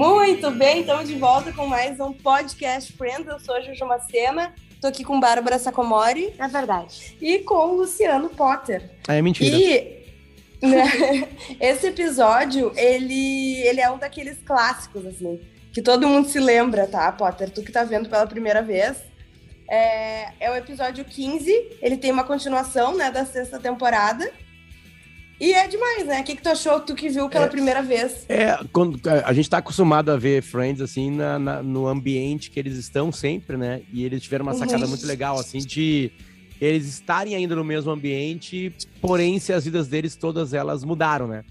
Muito 0.00 0.50
bem, 0.50 0.80
estamos 0.80 1.06
de 1.06 1.14
volta 1.14 1.52
com 1.52 1.66
mais 1.66 2.00
um 2.00 2.10
podcast 2.10 2.90
Friends. 2.94 3.26
Eu 3.26 3.38
sou 3.38 3.54
a 3.54 3.60
Juju 3.60 3.84
Macena, 3.84 4.54
tô 4.80 4.86
aqui 4.86 5.04
com 5.04 5.20
Bárbara 5.20 5.58
Sacomori. 5.58 6.32
É 6.38 6.48
verdade. 6.48 7.18
E 7.20 7.40
com 7.40 7.54
o 7.54 7.76
Luciano 7.76 8.30
Potter. 8.30 8.92
É 9.06 9.20
mentira. 9.20 9.54
E 9.54 10.06
né, 10.62 11.28
esse 11.60 11.88
episódio, 11.88 12.72
ele, 12.76 13.60
ele 13.60 13.78
é 13.78 13.90
um 13.90 13.98
daqueles 13.98 14.38
clássicos, 14.38 15.04
assim, 15.04 15.38
que 15.70 15.82
todo 15.82 16.08
mundo 16.08 16.26
se 16.30 16.40
lembra, 16.40 16.86
tá, 16.86 17.12
Potter? 17.12 17.50
Tu 17.50 17.62
que 17.62 17.70
tá 17.70 17.84
vendo 17.84 18.08
pela 18.08 18.26
primeira 18.26 18.62
vez. 18.62 18.96
É, 19.68 20.32
é 20.40 20.50
o 20.50 20.56
episódio 20.56 21.04
15, 21.04 21.76
ele 21.82 21.98
tem 21.98 22.10
uma 22.10 22.24
continuação, 22.24 22.96
né, 22.96 23.10
da 23.10 23.26
sexta 23.26 23.60
temporada. 23.60 24.32
E 25.40 25.52
é 25.54 25.66
demais, 25.66 26.06
né? 26.06 26.20
O 26.20 26.24
que, 26.24 26.36
que 26.36 26.42
tu 26.42 26.48
achou, 26.50 26.78
tu 26.80 26.94
que 26.94 27.08
viu 27.08 27.28
pela 27.30 27.46
É. 27.46 27.48
primeira 27.48 27.82
vez? 27.82 28.26
É, 28.28 28.58
quando, 28.72 29.00
a 29.24 29.32
gente 29.32 29.48
tá 29.48 29.58
acostumado 29.58 30.10
a 30.10 30.16
ver 30.16 30.42
Friends, 30.42 30.82
assim, 30.82 31.10
na, 31.10 31.38
na- 31.38 31.62
no 31.62 31.86
ambiente 31.86 32.50
que 32.50 32.60
eles 32.60 32.76
estão 32.76 33.10
sempre, 33.10 33.56
né? 33.56 33.80
E 33.92 34.04
eles 34.04 34.22
tiveram 34.22 34.44
uma 34.44 34.52
sacada 34.54 34.84
Uhum. 34.84 34.90
muito 34.90 35.06
legal, 35.06 35.38
assim, 35.38 35.58
de 35.58 36.10
eles 36.60 36.86
estarem 36.86 37.34
ainda 37.34 37.56
no 37.56 37.64
mesmo 37.64 37.90
ambiente, 37.90 38.70
porém, 39.00 39.38
se 39.38 39.50
as 39.50 39.64
vidas 39.64 39.88
deles, 39.88 40.14
todas 40.14 40.52
elas 40.52 40.84
mudaram, 40.84 41.26
né? 41.26 41.42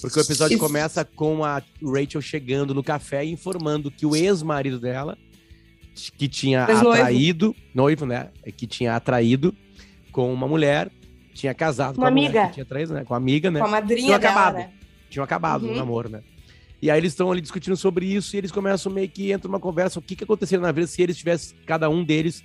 Porque 0.00 0.18
o 0.18 0.22
episódio 0.22 0.58
começa 0.58 1.04
com 1.04 1.44
a 1.44 1.62
Rachel 1.82 2.20
chegando 2.20 2.74
no 2.74 2.82
café 2.82 3.24
e 3.24 3.30
informando 3.30 3.90
que 3.92 4.04
o 4.04 4.14
ex-marido 4.16 4.80
dela, 4.80 5.16
que 6.18 6.28
tinha 6.28 6.64
atraído, 6.64 7.54
noivo, 7.74 8.04
né? 8.04 8.28
Que 8.56 8.66
tinha 8.66 8.94
atraído 8.96 9.54
com 10.12 10.32
uma 10.34 10.46
mulher, 10.48 10.90
tinha 11.36 11.54
casado 11.54 11.94
com 11.96 12.00
Uma 12.02 12.08
a 12.08 12.10
mulher 12.10 12.26
amiga. 12.28 12.46
que 12.48 12.54
tinha 12.54 12.64
traído, 12.66 12.94
né? 12.94 13.04
Com 13.04 13.14
a 13.14 13.16
amiga, 13.16 13.50
né? 13.50 13.60
Com 13.60 13.66
a 13.66 13.70
madrinha 13.70 14.00
Tinha 14.06 14.18
dela, 14.18 14.32
acabado. 14.32 14.54
né? 14.56 14.70
tinham 15.08 15.22
acabado 15.24 15.66
Uhum. 15.66 15.72
o 15.72 15.76
namoro, 15.76 16.08
né? 16.08 16.20
E 16.82 16.90
aí 16.90 16.98
eles 16.98 17.12
estão 17.12 17.30
ali 17.32 17.40
discutindo 17.40 17.76
sobre 17.76 18.04
isso 18.06 18.34
e 18.34 18.38
eles 18.38 18.50
começam 18.52 18.90
meio 18.92 19.08
que 19.08 19.30
entra 19.30 19.48
uma 19.48 19.60
conversa, 19.60 19.98
o 19.98 20.02
que 20.02 20.14
que 20.16 20.24
aconteceria 20.24 20.60
na 20.60 20.72
vida 20.72 20.86
se 20.86 21.00
eles 21.00 21.16
tivessem, 21.16 21.56
cada 21.64 21.88
um 21.88 22.04
deles, 22.04 22.42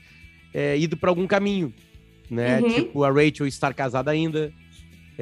é, 0.54 0.78
ido 0.78 0.96
para 0.96 1.10
algum 1.10 1.26
caminho, 1.28 1.74
né? 2.30 2.62
Uhum. 2.62 2.70
Tipo, 2.74 3.04
a 3.04 3.10
Rachel 3.12 3.48
estar 3.48 3.74
casada 3.74 4.12
ainda. 4.12 4.54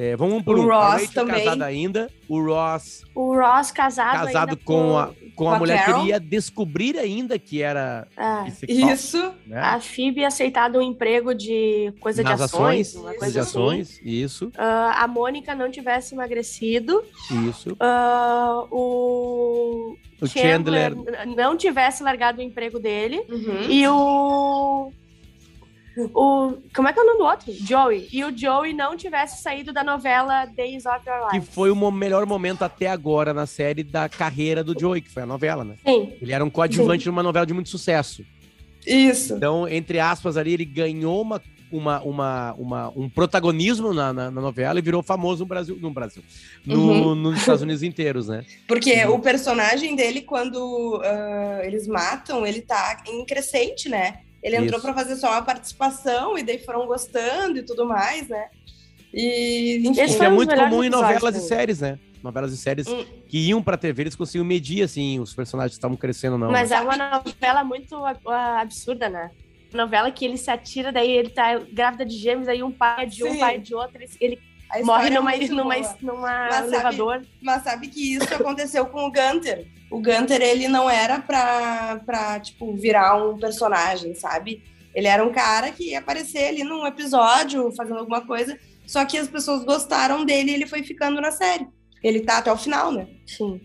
É, 0.02 0.16
vamos 0.16 0.42
por 0.42 0.58
O 0.58 0.70
a 0.72 0.76
Ross 0.92 0.92
Rachel 1.02 1.08
também. 1.26 1.44
casada 1.44 1.64
ainda, 1.66 2.10
o 2.26 2.40
Ross 2.42 3.02
O 3.14 3.34
Ross 3.38 3.70
casado, 3.70 4.12
casado 4.26 4.50
ainda 4.50 4.56
com 4.64 4.96
a, 4.96 5.08
com 5.08 5.12
a 5.12 5.30
com 5.34 5.50
a 5.50 5.58
mulher 5.58 5.78
que 5.80 5.84
Carol. 5.86 6.00
ele 6.00 6.08
ia 6.10 6.20
descobrir 6.20 6.98
ainda 6.98 7.38
que 7.38 7.60
era 7.60 8.06
Ah, 8.16 8.42
bissexual, 8.44 8.90
Isso. 8.92 9.32
né? 9.46 9.60
a 9.60 9.78
Phoebe 9.80 10.24
aceitado 10.24 10.78
um 10.78 10.82
emprego 10.82 11.34
de 11.34 11.92
coisa 12.00 12.22
Nas 12.22 12.36
de 12.38 12.42
ações, 12.44 12.88
ações, 12.88 13.02
uma 13.04 13.14
coisa 13.14 13.32
de 13.32 13.38
assim. 13.40 13.48
ações, 13.50 14.00
isso, 14.02 14.50
Ah, 14.56 15.02
a 15.04 15.06
Mônica 15.08 15.54
não 15.54 15.70
tivesse 15.70 16.14
emagrecido. 16.14 17.02
isso. 17.48 17.76
Ah, 17.78 18.64
o, 18.70 19.96
O 20.20 20.26
Chandler, 20.26 20.92
n- 20.94 21.34
não 21.36 21.56
tivesse 21.56 22.02
largado 22.02 22.38
o 22.40 22.42
emprego 22.42 22.78
dele. 22.78 23.22
Uhum. 23.28 23.62
E 23.68 23.86
o. 23.88 24.92
O. 26.14 26.54
Como 26.74 26.88
é 26.88 26.92
que 26.92 26.98
é 26.98 27.02
o 27.02 27.06
nome 27.06 27.18
do 27.18 27.24
outro? 27.24 27.52
Joey. 27.52 28.08
E 28.12 28.24
o 28.24 28.36
Joey 28.36 28.72
não 28.72 28.96
tivesse 28.96 29.42
saído 29.42 29.72
da 29.72 29.82
novela 29.82 30.44
Days 30.46 30.86
of 30.86 31.00
Your 31.08 31.28
que 31.30 31.36
Life. 31.38 31.52
foi 31.52 31.70
o 31.70 31.90
melhor 31.90 32.24
momento 32.26 32.62
até 32.62 32.86
agora 32.86 33.34
na 33.34 33.44
série 33.46 33.82
da 33.82 34.08
carreira 34.08 34.62
do 34.62 34.78
Joey, 34.78 35.00
que 35.00 35.10
foi 35.10 35.24
a 35.24 35.26
novela, 35.26 35.64
né? 35.64 35.74
Sim. 35.84 36.12
Ele 36.22 36.32
era 36.32 36.44
um 36.44 36.50
coadjuvante 36.50 37.06
numa 37.06 37.22
novela 37.22 37.44
de 37.44 37.52
muito 37.52 37.68
sucesso. 37.68 38.24
Isso. 38.86 39.34
Então, 39.34 39.68
entre 39.68 39.98
aspas, 40.00 40.36
ali, 40.36 40.54
ele 40.54 40.64
ganhou 40.64 41.20
uma, 41.20 41.42
uma, 41.70 42.00
uma, 42.02 42.52
uma- 42.54 42.88
um 42.96 43.08
protagonismo 43.10 43.92
na, 43.92 44.12
na, 44.12 44.30
na 44.30 44.40
novela 44.40 44.78
e 44.78 44.82
virou 44.82 45.02
famoso 45.02 45.40
no 45.40 45.46
Brasil. 45.46 45.76
No 45.80 45.90
Brasil. 45.90 46.22
No, 46.64 46.78
Uhum. 47.10 47.14
Nos 47.14 47.38
Estados 47.40 47.62
Unidos 47.62 47.82
inteiros, 47.82 48.28
né? 48.28 48.44
Porque 48.66 49.04
Uhum. 49.04 49.16
o 49.16 49.18
personagem 49.18 49.94
dele, 49.96 50.22
quando 50.22 51.00
ah, 51.04 51.60
eles 51.64 51.86
matam, 51.86 52.46
ele 52.46 52.62
tá 52.62 53.02
em 53.06 53.24
crescente, 53.26 53.88
né? 53.88 54.20
Ele 54.42 54.56
entrou 54.56 54.80
pra 54.80 54.94
fazer 54.94 55.16
só 55.16 55.30
uma 55.32 55.42
participação 55.42 56.38
e 56.38 56.42
daí 56.42 56.58
foram 56.64 56.86
gostando 56.86 57.58
e 57.58 57.64
tudo 57.64 57.86
mais, 57.86 58.28
né? 58.28 58.46
E, 59.12 59.82
enfim. 59.86 60.00
Esse 60.00 60.24
é 60.24 60.28
muito 60.28 60.54
comum 60.54 60.82
em 60.82 60.88
novelas 60.90 61.36
e 61.36 61.40
séries, 61.40 61.80
né? 61.80 61.98
Novelas 62.22 62.52
e 62.52 62.56
séries 62.56 62.86
Hum. 62.88 63.04
que 63.28 63.38
iam 63.48 63.62
pra 63.62 63.76
TV, 63.76 64.02
eles 64.02 64.16
conseguiam 64.16 64.44
medir, 64.44 64.82
assim, 64.82 65.18
os 65.20 65.34
personagens 65.34 65.72
que 65.72 65.78
estavam 65.78 65.96
crescendo 65.96 66.34
ou 66.34 66.38
não. 66.38 66.50
Mas 66.50 66.70
né? 66.70 66.76
é 66.76 66.80
uma 66.80 66.96
novela 66.96 67.64
muito 67.64 67.96
absurda, 68.26 69.08
né? 69.08 69.30
Novela 69.72 70.10
que 70.10 70.24
ele 70.24 70.36
se 70.36 70.50
atira, 70.50 70.90
daí 70.92 71.10
ele 71.10 71.30
tá 71.30 71.58
grávida 71.72 72.04
de 72.04 72.16
gêmeos, 72.16 72.48
aí 72.48 72.62
um 72.62 72.72
pai 72.72 73.04
é 73.04 73.06
de 73.06 73.22
um, 73.24 73.32
Sim. 73.32 73.38
pai 73.38 73.54
é 73.56 73.58
de 73.58 73.74
outro, 73.74 73.96
ele, 73.96 74.10
ele 74.20 74.34
a 74.34 74.49
morre 74.84 75.08
história 75.08 75.14
é 75.44 75.48
numa, 75.48 75.74
numa, 75.76 75.96
numa 76.00 76.20
Mas 76.48 76.54
sabe- 76.54 76.68
elevador. 76.74 77.26
Mas 77.42 77.62
sabe 77.62 77.88
que 77.88 78.14
isso 78.14 78.34
aconteceu 78.34 78.86
com 78.86 79.06
o 79.06 79.12
Gunter. 79.12 79.66
O 79.90 79.96
Gunter, 80.00 80.40
ele 80.40 80.68
não 80.68 80.88
era 80.88 81.18
pra, 81.20 82.00
pra, 82.06 82.38
tipo, 82.40 82.72
virar 82.76 83.16
um 83.16 83.36
personagem, 83.38 84.14
sabe? 84.14 84.62
Ele 84.94 85.06
era 85.08 85.24
um 85.24 85.32
cara 85.32 85.70
que 85.72 85.90
ia 85.90 85.98
aparecer 85.98 86.46
ali 86.48 86.62
num 86.64 86.86
episódio, 86.86 87.72
fazendo 87.76 87.98
alguma 87.98 88.20
coisa, 88.24 88.58
só 88.86 89.04
que 89.04 89.18
as 89.18 89.28
pessoas 89.28 89.64
gostaram 89.64 90.24
dele 90.24 90.50
e 90.50 90.54
ele 90.54 90.66
foi 90.66 90.82
ficando 90.82 91.20
na 91.20 91.30
série. 91.30 91.66
Ele 92.02 92.20
tá 92.20 92.38
até 92.38 92.52
o 92.52 92.56
final, 92.56 92.90
né? 92.92 93.06
Sim. 93.26 93.60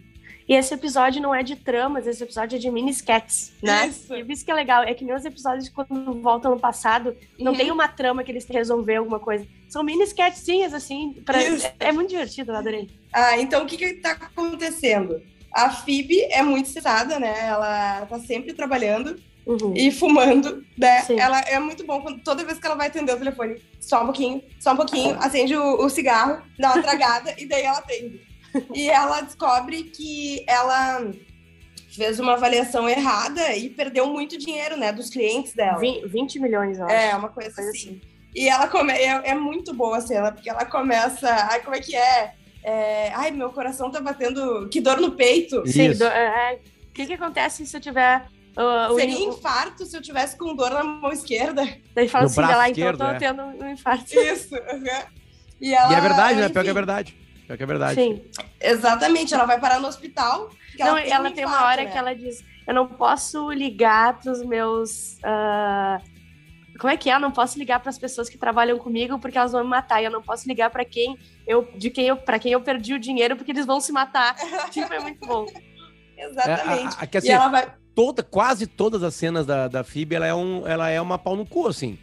E 0.47 0.53
esse 0.53 0.71
episódio 0.75 1.19
não 1.21 1.33
é 1.33 1.41
de 1.41 1.55
tramas, 1.55 2.05
esse 2.05 2.21
episódio 2.23 2.55
é 2.55 2.59
de 2.59 2.69
mini 2.69 2.91
sketches, 2.91 3.51
né? 3.63 3.87
Isso. 3.87 4.13
E 4.15 4.21
isso 4.31 4.45
que 4.45 4.51
é 4.51 4.53
legal, 4.53 4.83
é 4.83 4.93
que 4.93 5.03
nem 5.03 5.15
os 5.15 5.25
episódios 5.25 5.69
quando 5.69 6.21
voltam 6.21 6.51
no 6.51 6.59
passado, 6.59 7.15
não 7.39 7.51
Uhum. 7.53 7.57
tem 7.57 7.71
uma 7.71 7.87
trama 7.87 8.23
que 8.23 8.31
eles 8.31 8.45
resolver 8.47 8.97
alguma 8.97 9.19
coisa. 9.19 9.47
São 9.69 9.83
mini 9.83 10.03
sketchzinhas, 10.03 10.73
assim, 10.73 11.13
pra... 11.25 11.39
É 11.79 11.91
muito 11.91 12.09
divertido, 12.09 12.51
eu 12.51 12.55
adorei. 12.55 12.89
Ah, 13.11 13.37
então 13.39 13.63
o 13.63 13.65
que 13.65 13.77
que 13.77 13.93
tá 13.95 14.11
acontecendo? 14.11 15.21
A 15.53 15.69
Phoebe 15.69 16.21
é 16.31 16.41
muito 16.43 16.67
estressada, 16.67 17.19
né? 17.19 17.33
Ela 17.47 18.05
tá 18.05 18.19
sempre 18.19 18.53
trabalhando 18.53 19.19
Uhum. 19.45 19.73
e 19.75 19.91
fumando, 19.91 20.65
né? 20.75 21.01
Sim. 21.03 21.19
Ela 21.19 21.39
é 21.41 21.59
muito 21.59 21.85
bom 21.85 22.01
quando 22.01 22.19
toda 22.23 22.43
vez 22.43 22.57
que 22.57 22.65
ela 22.65 22.75
vai 22.75 22.87
atender 22.87 23.13
o 23.13 23.17
telefone, 23.17 23.61
só 23.79 24.01
um 24.01 24.05
pouquinho, 24.05 24.41
só 24.59 24.73
um 24.73 24.75
pouquinho, 24.75 25.15
acende 25.21 25.55
o, 25.55 25.85
o 25.85 25.89
cigarro, 25.89 26.41
dá 26.57 26.73
uma 26.73 26.81
tragada 26.81 27.35
e 27.37 27.45
daí 27.45 27.61
ela 27.63 27.77
atende. 27.77 28.21
E 28.73 28.89
ela 28.89 29.21
descobre 29.21 29.83
que 29.83 30.43
ela 30.47 31.11
fez 31.95 32.19
uma 32.19 32.33
avaliação 32.33 32.89
errada 32.89 33.55
e 33.55 33.69
perdeu 33.69 34.07
muito 34.07 34.35
dinheiro, 34.37 34.75
né, 34.77 34.91
dos 34.91 35.09
clientes 35.11 35.53
dela. 35.53 35.77
Vin- 35.77 36.01
20 36.07 36.39
milhões, 36.39 36.77
eu 36.79 36.85
acho. 36.85 36.93
É, 36.95 37.15
uma 37.15 37.29
coisa, 37.29 37.53
Coisa 37.53 37.69
assim. 37.69 37.89
assim. 37.89 38.01
E 38.35 38.49
ela 38.49 38.67
come... 38.67 38.91
é, 38.91 39.29
é 39.29 39.33
muito 39.33 39.73
boa 39.73 39.97
a 39.97 40.01
cena, 40.01 40.31
porque 40.31 40.49
ela 40.49 40.65
começa. 40.65 41.29
Ai, 41.49 41.61
como 41.61 41.75
é 41.75 41.79
que 41.79 41.95
é? 41.95 42.33
É, 42.63 43.11
Ai, 43.13 43.31
meu 43.31 43.49
coração 43.51 43.89
tá 43.89 44.01
batendo. 44.01 44.67
Que 44.69 44.81
dor 44.81 44.99
no 44.99 45.11
peito. 45.11 45.65
Sim, 45.65 45.91
do- 45.93 46.03
é, 46.03 46.53
é, 46.53 46.59
o 46.89 46.91
que 46.93 47.05
que 47.05 47.13
acontece 47.13 47.65
se 47.65 47.77
eu 47.77 47.79
tiver... 47.81 48.25
uh, 48.57 48.91
o- 48.91 48.95
Seria 48.99 49.17
o- 49.19 49.29
infarto 49.33 49.85
se 49.85 49.95
eu 49.95 50.01
tivesse 50.01 50.37
com 50.37 50.53
dor 50.55 50.71
na 50.71 50.83
mão 50.83 51.11
esquerda. 51.11 51.65
Daí 51.93 52.09
fala 52.09 52.23
No 52.23 52.27
assim, 52.29 52.35
braço 52.41 52.57
lá, 52.57 52.69
então 52.69 52.83
eu 52.87 52.97
tô 52.97 53.05
é. 53.05 53.17
tendo 53.17 53.41
um 53.43 53.69
infarto. 53.69 54.19
Isso. 54.19 54.55
aham. 54.55 55.03
E, 55.61 55.73
ela, 55.73 55.93
E 55.93 55.95
é 55.95 56.01
verdade, 56.01 56.39
né? 56.41 56.49
Pior 56.49 56.63
que 56.63 56.69
é 56.69 56.73
verdade. 56.73 57.17
Pior 57.47 57.55
que 57.57 57.63
é 57.63 57.65
verdade. 57.65 57.95
Sim. 58.01 58.21
Exatamente, 58.59 59.33
ela 59.33 59.45
vai 59.45 59.59
parar 59.59 59.79
no 59.79 59.87
hospital. 59.87 60.49
Não, 60.77 60.95
tem 60.95 61.09
ela 61.11 61.29
um 61.29 61.33
tem 61.33 61.45
uma 61.45 61.51
infarto, 61.55 61.65
hora 61.71 61.83
né? 61.85 61.91
que 61.91 61.97
ela 61.97 62.13
diz: 62.13 62.43
Eu 62.67 62.73
não 62.73 62.87
posso 62.87 63.49
ligar 63.51 64.19
pros 64.19 64.43
meus. 64.43 65.17
ah, 65.23 66.01
Como 66.79 66.91
é 66.91 66.97
que 66.97 67.09
é? 67.09 67.15
Eu 67.15 67.19
não 67.19 67.31
posso 67.31 67.57
ligar 67.57 67.79
para 67.79 67.89
as 67.89 67.97
pessoas 67.97 68.27
que 68.29 68.37
trabalham 68.37 68.77
comigo 68.77 69.17
porque 69.19 69.37
elas 69.37 69.51
vão 69.53 69.63
me 69.63 69.69
matar. 69.69 70.01
E 70.01 70.05
eu 70.05 70.11
não 70.11 70.21
posso 70.21 70.47
ligar 70.47 70.69
para 70.69 70.83
quem 70.83 71.17
eu, 71.47 71.63
de 71.77 71.89
quem 71.89 72.05
eu, 72.07 72.17
para 72.17 72.37
quem 72.39 72.51
eu 72.51 72.61
perdi 72.61 72.93
o 72.93 72.99
dinheiro 72.99 73.35
porque 73.35 73.51
eles 73.51 73.65
vão 73.65 73.79
se 73.79 73.91
matar. 73.91 74.35
tipo, 74.71 74.91
é 74.93 74.99
muito 74.99 75.25
bom. 75.25 75.45
Exatamente. 76.17 76.95
É, 76.95 76.99
a- 76.99 77.03
a- 77.03 77.07
que, 77.07 77.17
assim, 77.17 77.27
e 77.27 77.31
ela 77.31 77.47
vai. 77.49 77.73
toda, 77.93 78.23
quase 78.23 78.67
todas 78.67 79.03
as 79.03 79.13
cenas 79.15 79.45
da, 79.45 79.67
da 79.67 79.83
Phoebe, 79.83 80.15
ela 80.15 80.25
é, 80.25 80.33
um, 80.33 80.65
ela 80.67 80.89
é 80.89 80.99
uma 80.99 81.17
pau 81.17 81.35
no 81.35 81.45
cu, 81.45 81.67
assim. 81.67 81.97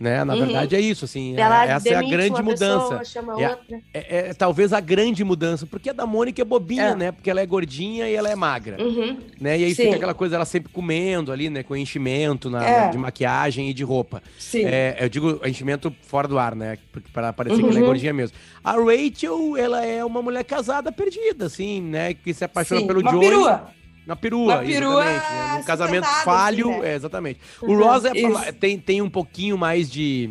Né? 0.00 0.22
Na 0.22 0.34
Uhum. 0.34 0.40
verdade 0.46 0.76
é 0.76 0.80
isso, 0.80 1.04
assim. 1.04 1.36
é- 1.36 1.40
Ela 1.40 1.66
essa 1.66 1.88
é 1.88 1.94
a 1.96 2.02
grande 2.02 2.40
mudança. 2.40 2.98
Pessoa, 2.98 3.42
É. 3.42 3.58
É, 3.92 4.28
é 4.28 4.34
talvez 4.34 4.72
a 4.72 4.78
grande 4.80 5.24
mudança, 5.24 5.66
porque 5.66 5.90
a 5.90 5.92
da 5.92 6.06
Mônica 6.06 6.40
é 6.40 6.44
bobinha, 6.44 6.82
É. 6.90 6.94
né? 6.94 7.10
Porque 7.12 7.28
ela 7.28 7.40
é 7.40 7.46
gordinha 7.46 8.08
e 8.08 8.14
ela 8.14 8.28
é 8.30 8.36
magra, 8.36 8.80
Uhum. 8.80 9.18
né? 9.40 9.58
E 9.58 9.64
aí 9.64 9.74
Sim. 9.74 9.84
fica 9.84 9.96
aquela 9.96 10.14
coisa, 10.14 10.36
ela 10.36 10.44
sempre 10.44 10.72
comendo 10.72 11.32
ali, 11.32 11.50
né? 11.50 11.64
Com 11.64 11.74
enchimento 11.76 12.48
na, 12.48 12.64
É. 12.64 12.88
de 12.90 12.96
maquiagem 12.98 13.70
e 13.70 13.74
de 13.74 13.82
roupa. 13.82 14.22
Sim. 14.38 14.64
É, 14.66 14.96
eu 15.00 15.08
digo 15.08 15.40
enchimento 15.44 15.92
fora 16.02 16.28
do 16.28 16.38
ar, 16.38 16.54
né? 16.54 16.78
Para 17.12 17.32
parecer 17.32 17.58
que 17.58 17.64
ela 17.68 17.74
é 17.74 17.80
Uhum. 17.80 17.86
gordinha 17.86 18.12
mesmo. 18.12 18.36
A 18.62 18.72
Rachel, 18.72 19.56
ela 19.56 19.84
é 19.84 20.04
uma 20.04 20.22
mulher 20.22 20.44
casada 20.44 20.92
perdida, 20.92 21.46
assim, 21.46 21.80
né? 21.82 22.14
Que 22.14 22.32
se 22.32 22.44
apaixona 22.44 22.82
Sim, 22.82 22.86
pelo 22.86 23.00
uma 23.00 23.10
Joey. 23.10 23.28
perua. 23.28 23.77
Na 24.08 24.16
perua, 24.16 24.54
Uma 24.54 24.64
perua 24.64 25.04
exatamente. 25.04 25.52
né? 25.54 25.60
Um 25.60 25.64
casamento 25.64 26.04
sustentada, 26.06 26.24
falho, 26.24 26.70
assim, 26.70 26.80
né? 26.80 26.90
é, 26.90 26.94
exatamente. 26.94 27.40
O 27.60 27.66
Uhum. 27.66 27.78
Ross 27.84 28.04
é 28.06 28.14
pra- 28.14 28.52
tem, 28.54 28.78
tem 28.78 29.02
um 29.02 29.10
pouquinho 29.10 29.58
mais 29.58 29.90
de, 29.90 30.30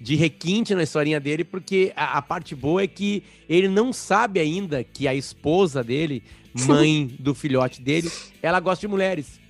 de 0.00 0.16
requinte 0.16 0.74
na 0.74 0.82
historinha 0.82 1.20
dele, 1.20 1.44
porque 1.44 1.92
a, 1.94 2.18
a 2.18 2.22
parte 2.22 2.52
boa 2.56 2.82
é 2.82 2.86
que 2.88 3.22
ele 3.48 3.68
não 3.68 3.92
sabe 3.92 4.40
ainda 4.40 4.82
que 4.82 5.06
a 5.06 5.14
esposa 5.14 5.84
dele, 5.84 6.20
mãe 6.66 7.08
do 7.16 7.32
filhote 7.32 7.80
dele, 7.80 8.10
ela 8.42 8.58
gosta 8.58 8.80
de 8.80 8.88
mulheres. 8.88 9.40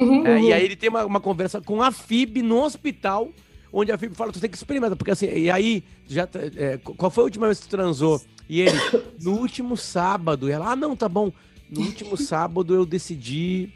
Uhum. 0.00 0.26
É, 0.26 0.42
e 0.42 0.52
aí 0.52 0.64
ele 0.64 0.74
tem 0.74 0.88
uma, 0.90 1.04
uma 1.06 1.20
conversa 1.20 1.60
com 1.60 1.80
a 1.80 1.92
Fib 1.92 2.42
no 2.42 2.60
hospital, 2.60 3.28
onde 3.72 3.92
a 3.92 3.96
Fib 3.98 4.16
fala, 4.16 4.32
tu 4.32 4.40
tem 4.40 4.50
que 4.50 4.56
experimentar, 4.56 4.96
porque 4.96 5.12
assim, 5.12 5.26
e 5.32 5.48
aí, 5.48 5.84
já, 6.08 6.28
é, 6.56 6.76
qual 6.78 7.08
foi 7.08 7.22
a 7.22 7.26
última 7.26 7.46
vez 7.46 7.60
que 7.60 7.68
tu 7.68 7.70
transou? 7.70 8.20
E 8.48 8.62
ele, 8.62 8.76
no 9.22 9.34
último 9.38 9.76
sábado, 9.76 10.48
e 10.48 10.52
ela, 10.52 10.72
ah, 10.72 10.76
não, 10.76 10.96
tá 10.96 11.08
bom. 11.08 11.32
No 11.72 11.80
último 11.86 12.16
sábado 12.16 12.74
eu 12.74 12.84
decidi. 12.86 13.72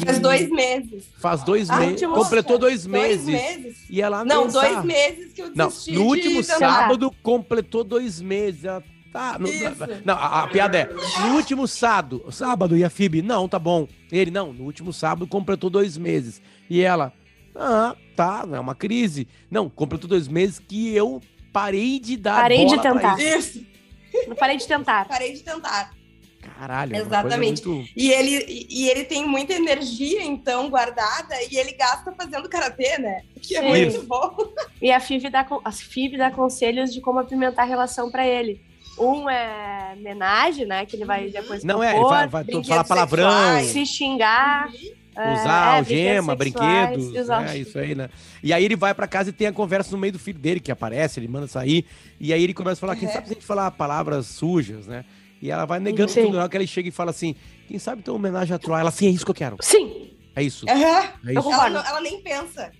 que- 0.00 0.06
Faz 0.06 0.18
dois 0.18 0.50
meses. 0.50 1.04
Faz 1.20 1.42
dois 1.44 1.70
Ah, 1.70 1.78
meses. 1.78 2.00
Completou 2.08 2.58
dois 2.58 2.84
Dois 2.84 3.24
meses. 3.24 3.26
meses? 3.26 3.76
E 3.88 4.02
ela 4.02 4.24
Não, 4.24 4.44
pensar- 4.46 4.60
dois 4.72 4.84
meses 4.84 5.32
que 5.32 5.40
eu 5.42 5.52
Não, 5.54 5.68
desisti 5.68 5.92
no 5.92 6.02
último 6.04 6.40
de 6.40 6.46
sábado 6.48 7.14
completou 7.22 7.84
dois 7.84 8.20
meses. 8.20 8.64
Ela 8.64 8.82
tá. 9.12 9.38
Isso. 9.40 10.02
não, 10.04 10.14
a, 10.14 10.42
a 10.42 10.48
piada 10.48 10.78
é: 10.78 10.90
no 11.28 11.36
último 11.36 11.68
sábado, 11.68 12.24
sábado, 12.32 12.76
e 12.76 12.82
a 12.82 12.90
Phoebe, 12.90 13.22
não, 13.22 13.48
tá 13.48 13.58
bom. 13.58 13.86
Ele, 14.10 14.32
não, 14.32 14.52
no 14.52 14.64
último 14.64 14.92
sábado 14.92 15.28
completou 15.28 15.70
dois 15.70 15.96
meses. 15.96 16.42
E 16.68 16.80
ela, 16.80 17.12
ah, 17.54 17.94
tá, 18.16 18.44
é 18.52 18.58
uma 18.58 18.74
crise. 18.74 19.28
Não, 19.48 19.70
completou 19.70 20.08
dois 20.10 20.26
meses 20.26 20.58
que 20.58 20.92
eu 20.92 21.20
parei 21.52 22.00
de 22.00 22.16
dar. 22.16 22.42
Parei 22.42 22.66
de 22.66 22.80
tentar. 22.82 23.16
isso. 23.20 23.64
Isso, 24.12 24.28
Não 24.28 24.34
parei 24.36 24.56
de 24.56 24.66
tentar. 24.66 25.06
parei 25.06 25.32
de 25.34 25.40
tentar. 25.44 25.92
Caralho, 26.40 26.94
é 26.94 26.98
uma 26.98 27.06
Exatamente. 27.06 27.62
coisa 27.62 27.78
muito- 27.78 27.90
E 27.96 28.10
ele, 28.10 28.66
e 28.70 28.88
ele 28.88 29.04
tem 29.04 29.26
muita 29.26 29.52
energia, 29.54 30.22
então, 30.22 30.70
guardada, 30.70 31.34
e 31.50 31.56
ele 31.56 31.72
gasta 31.72 32.12
fazendo 32.12 32.48
karatê, 32.48 32.96
né? 32.98 33.22
Que 33.42 33.56
é 33.56 33.60
Sim. 33.60 33.68
muito 33.68 33.96
Isso. 33.96 34.06
bom. 34.06 34.36
E 34.80 34.92
a 34.92 35.00
Phoebe 35.00 35.28
dá, 35.28 35.44
a 35.64 35.72
Phoebe 35.72 36.16
dá 36.16 36.30
conselhos 36.30 36.92
de 36.94 37.00
como 37.00 37.18
apimentar 37.18 37.62
a 37.62 37.66
relação 37.66 38.10
pra 38.10 38.26
ele. 38.26 38.60
Um 38.96 39.28
é 39.28 39.94
homenagem, 39.96 40.66
né? 40.66 40.86
Que 40.86 40.94
ele 40.96 41.04
vai 41.04 41.28
depois 41.30 41.62
Não 41.64 41.82
é, 41.82 41.94
ele 41.96 42.04
vai, 42.04 42.28
vai 42.28 42.44
falar 42.64 42.84
palavrão. 42.84 43.30
sexuais. 43.30 43.66
se 43.68 43.86
xingar. 43.86 44.68
é, 45.16 45.32
Usar 45.34 45.74
é, 45.74 45.78
algema, 45.78 46.36
brinquedos, 46.36 47.26
né, 47.26 47.58
isso 47.58 47.76
aí, 47.76 47.92
né? 47.96 48.08
E 48.40 48.52
aí 48.52 48.64
ele 48.64 48.76
vai 48.76 48.94
pra 48.94 49.08
casa 49.08 49.30
e 49.30 49.32
tem 49.32 49.48
a 49.48 49.52
conversa 49.52 49.90
no 49.90 49.98
meio 49.98 50.12
do 50.12 50.18
filho 50.18 50.38
dele, 50.38 50.60
que 50.60 50.70
aparece, 50.70 51.18
ele 51.18 51.26
manda 51.26 51.48
sair, 51.48 51.84
e 52.20 52.32
aí 52.32 52.44
ele 52.44 52.54
começa 52.54 52.78
a 52.78 52.80
falar, 52.82 52.94
quem 52.94 53.08
Uhum. 53.08 53.14
sabe 53.14 53.26
se 53.26 53.32
a 53.32 53.34
gente 53.34 53.44
falar 53.44 53.68
palavras 53.72 54.26
sujas, 54.26 54.86
né? 54.86 55.04
E 55.40 55.50
ela 55.50 55.64
vai 55.64 55.78
negando 55.80 56.10
Sim. 56.10 56.22
tudo, 56.22 56.34
na 56.34 56.40
hora 56.40 56.48
que 56.48 56.56
ele 56.56 56.66
chega 56.66 56.88
e 56.88 56.92
fala 56.92 57.10
assim, 57.10 57.34
quem 57.66 57.78
sabe 57.78 58.02
ter 58.02 58.10
uma 58.10 58.16
homenagem 58.18 58.54
a 58.54 58.58
Troy? 58.58 58.80
Ela, 58.80 58.90
sim, 58.90 59.06
é 59.06 59.10
isso 59.10 59.24
que 59.24 59.30
eu 59.30 59.34
quero, 59.34 59.56
Sim, 59.60 60.10
é 60.34 60.42
isso, 60.42 60.66
Aham. 60.68 61.12
é 61.26 61.32
isso. 61.34 61.52
Ela, 61.52 61.70
não- 61.70 61.84
ela 61.84 62.00
nem 62.00 62.20
pensa. 62.20 62.72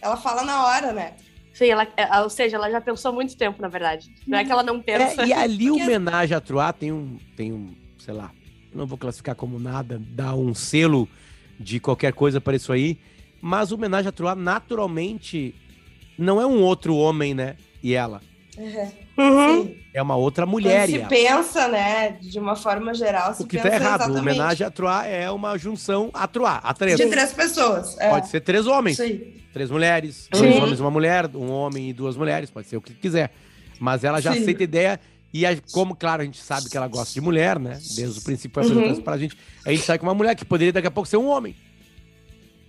Ela 0.00 0.16
fala 0.16 0.42
na 0.44 0.64
hora, 0.66 0.92
né? 0.92 1.14
Sim, 1.52 1.66
ela, 1.70 1.86
é, 1.96 2.20
ou 2.20 2.28
seja, 2.30 2.56
ela 2.56 2.70
já 2.70 2.80
pensou 2.80 3.10
há 3.10 3.14
muito 3.14 3.36
tempo, 3.36 3.60
na 3.62 3.68
verdade. 3.68 4.08
Não 4.26 4.36
é 4.38 4.44
que 4.44 4.52
ela 4.52 4.62
não 4.62 4.80
pensa. 4.80 5.22
É, 5.22 5.26
e 5.26 5.32
ali 5.32 5.68
Porque- 5.68 5.82
homenagem 5.82 6.36
a 6.36 6.40
Troy 6.40 6.72
tem 6.78 6.92
um, 6.92 7.18
tem 7.36 7.52
um, 7.52 7.74
sei 7.98 8.12
lá, 8.14 8.30
não 8.74 8.86
vou 8.86 8.98
classificar 8.98 9.34
como 9.34 9.58
nada, 9.58 10.00
dá 10.10 10.34
um 10.34 10.54
selo 10.54 11.08
de 11.58 11.80
qualquer 11.80 12.12
coisa 12.12 12.40
para 12.40 12.56
isso 12.56 12.72
aí, 12.72 12.98
mas 13.40 13.72
homenagem 13.72 14.08
a 14.08 14.12
Troy 14.12 14.34
naturalmente 14.34 15.54
não 16.18 16.40
é 16.40 16.46
um 16.46 16.62
outro 16.62 16.94
homem, 16.96 17.34
né? 17.34 17.56
E 17.82 17.94
ela. 17.94 18.20
Uhum. 19.18 19.74
É 19.92 20.02
uma 20.02 20.16
outra 20.16 20.44
Quando 20.44 20.52
mulher. 20.52 20.88
e 20.88 20.92
se 20.92 20.98
pensa, 21.06 21.68
né, 21.68 22.12
de 22.20 22.38
uma 22.38 22.54
forma 22.56 22.92
geral, 22.94 23.34
se 23.34 23.42
O 23.42 23.46
que 23.46 23.56
pensa 23.56 23.70
tá 23.70 23.74
errado. 23.76 24.00
exatamente 24.02 24.20
Homenagem 24.20 24.66
a 24.66 24.70
Troá 24.70 25.06
é 25.06 25.30
uma 25.30 25.56
junção 25.58 26.10
a 26.12 26.26
Troá, 26.26 26.56
a 26.62 26.74
três. 26.74 26.96
de 26.96 27.06
três 27.06 27.32
pessoas. 27.32 27.96
É. 27.98 28.10
Pode 28.10 28.28
ser 28.28 28.40
três 28.40 28.66
homens, 28.66 28.98
três 29.52 29.70
mulheres, 29.70 30.28
Sim. 30.34 30.42
dois 30.42 30.56
homens 30.56 30.78
e 30.78 30.82
uma 30.82 30.90
mulher, 30.90 31.30
um 31.34 31.50
homem 31.50 31.90
e 31.90 31.92
duas 31.92 32.16
mulheres, 32.16 32.50
pode 32.50 32.66
ser 32.68 32.76
o 32.76 32.80
que 32.80 32.92
quiser. 32.94 33.30
Mas 33.80 34.04
ela 34.04 34.20
já 34.20 34.32
Sim. 34.32 34.40
aceita 34.40 34.62
a 34.62 34.64
ideia. 34.64 35.00
E 35.34 35.44
a- 35.44 35.54
como, 35.72 35.94
claro, 35.94 36.22
a 36.22 36.24
gente 36.24 36.40
sabe 36.42 36.70
que 36.70 36.76
ela 36.76 36.88
gosta 36.88 37.12
de 37.12 37.20
mulher, 37.20 37.58
né? 37.58 37.78
Desde 37.94 38.18
o 38.18 38.22
princípio 38.22 38.62
foi 38.62 38.70
Uhum. 38.72 38.78
apresentado 38.78 39.04
pra 39.04 39.18
gente. 39.18 39.36
A 39.66 39.70
gente 39.70 39.82
sabe 39.82 39.98
que 39.98 40.04
é 40.04 40.08
uma 40.08 40.14
mulher 40.14 40.34
que 40.34 40.44
poderia 40.46 40.72
daqui 40.72 40.86
a 40.86 40.90
pouco 40.90 41.06
ser 41.08 41.18
um 41.18 41.26
homem. 41.26 41.54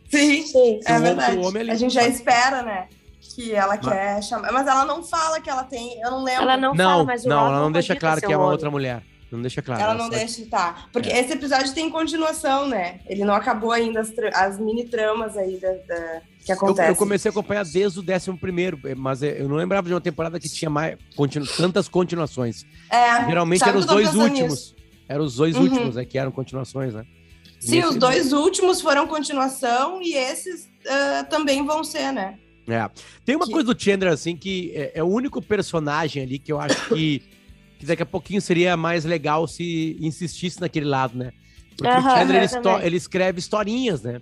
Sim, 0.09 0.43
Sim. 0.43 0.79
é 0.85 0.99
verdade. 0.99 1.35
outro 1.37 1.49
homem 1.49 1.61
ali. 1.63 1.71
A 1.71 1.75
gente 1.75 1.93
já 1.93 2.07
espera, 2.07 2.63
né, 2.63 2.87
que 3.19 3.53
ela 3.53 3.77
quer 3.77 4.21
chamar. 4.23 4.51
Mas 4.51 4.67
ela 4.67 4.85
não 4.85 5.03
fala 5.03 5.39
que 5.41 5.49
ela 5.49 5.63
tem, 5.63 5.99
eu 6.01 6.11
não 6.11 6.23
lembro. 6.23 6.43
Ela 6.43 6.57
não, 6.57 6.73
Não, 6.73 6.89
fala, 6.91 7.03
mas 7.03 7.25
o 7.25 7.29
não, 7.29 7.47
ela 7.47 7.59
não 7.59 7.71
deixa 7.71 7.95
claro 7.95 8.19
que 8.21 8.25
é 8.25 8.29
um 8.29 8.31
uma 8.33 8.39
homem. 8.45 8.51
outra 8.53 8.71
mulher. 8.71 9.03
Não 9.29 9.41
deixa 9.41 9.61
claro. 9.61 9.81
Ela 9.81 9.93
não 9.93 10.05
só- 10.05 10.11
deixa, 10.11 10.45
tá. 10.45 10.85
Porque 10.93 11.09
É. 11.09 11.19
esse 11.19 11.33
episódio 11.33 11.73
tem 11.73 11.89
continuação, 11.89 12.65
né? 12.65 13.01
Ele 13.07 13.25
não 13.25 13.33
acabou 13.33 13.73
ainda 13.73 13.99
as, 13.99 14.09
tra- 14.11 14.29
as 14.33 14.57
mini 14.57 14.85
tramas 14.85 15.35
aí 15.35 15.59
da, 15.59 15.67
da- 15.69 16.21
que 16.45 16.51
Eu, 16.53 16.55
acontecem. 16.55 16.91
eu 16.91 16.95
comecei 16.95 17.27
a 17.27 17.31
acompanhar 17.31 17.65
desde 17.65 17.99
o 17.99 18.01
décimo 18.01 18.37
primeiro, 18.37 18.79
mas 18.95 19.21
é, 19.21 19.41
eu 19.41 19.49
não 19.49 19.57
lembrava 19.57 19.85
de 19.85 19.93
uma 19.93 19.99
temporada 19.99 20.39
que 20.39 20.47
tinha 20.47 20.69
mais, 20.69 20.95
continu- 21.13 21.45
tantas 21.45 21.89
continuações. 21.89 22.63
É, 22.89 23.25
Geralmente 23.25 23.67
eram 23.67 23.79
os 23.79 23.85
eu 23.85 23.91
dois 23.95 24.15
últimos. 24.15 24.51
nisso. 24.53 24.75
Eram 25.09 25.25
os 25.25 25.35
dois 25.35 25.57
Uhum. 25.57 25.63
últimos, 25.63 25.95
né? 25.95 26.05
Que 26.05 26.17
eram 26.17 26.31
continuações, 26.31 26.93
né? 26.93 27.03
Sim, 27.59 27.83
os 27.83 27.97
dois 27.97 28.31
últimos 28.31 28.79
foram 28.79 29.07
continuação 29.07 30.01
e 30.01 30.13
esses 30.13 30.69
ah, 30.89 31.25
também 31.29 31.65
vão 31.65 31.83
ser, 31.83 32.13
né? 32.13 32.37
É. 32.67 32.89
Tem 33.25 33.35
uma 33.35 33.45
Que- 33.45 33.51
coisa 33.51 33.73
do 33.73 33.81
Chandler, 33.81 34.11
assim, 34.11 34.35
que 34.35 34.71
é, 34.75 34.91
é 34.95 35.03
o 35.03 35.07
único 35.07 35.41
personagem 35.41 36.23
ali 36.23 36.37
que 36.37 36.51
eu 36.51 36.59
acho 36.59 36.89
que, 36.89 37.21
que 37.79 37.85
daqui 37.85 38.03
a 38.03 38.05
pouquinho 38.05 38.41
seria 38.41 38.75
mais 38.75 39.05
legal 39.05 39.47
se 39.47 39.95
insistisse 40.01 40.59
naquele 40.59 40.85
lado, 40.85 41.17
né? 41.17 41.31
Porque 41.77 41.91
o 41.93 41.97
Aham, 41.97 42.17
Chandler, 42.19 42.43
ele, 42.43 42.85
ele 42.87 42.97
escreve 42.97 43.39
historinhas, 43.39 44.01
né? 44.03 44.19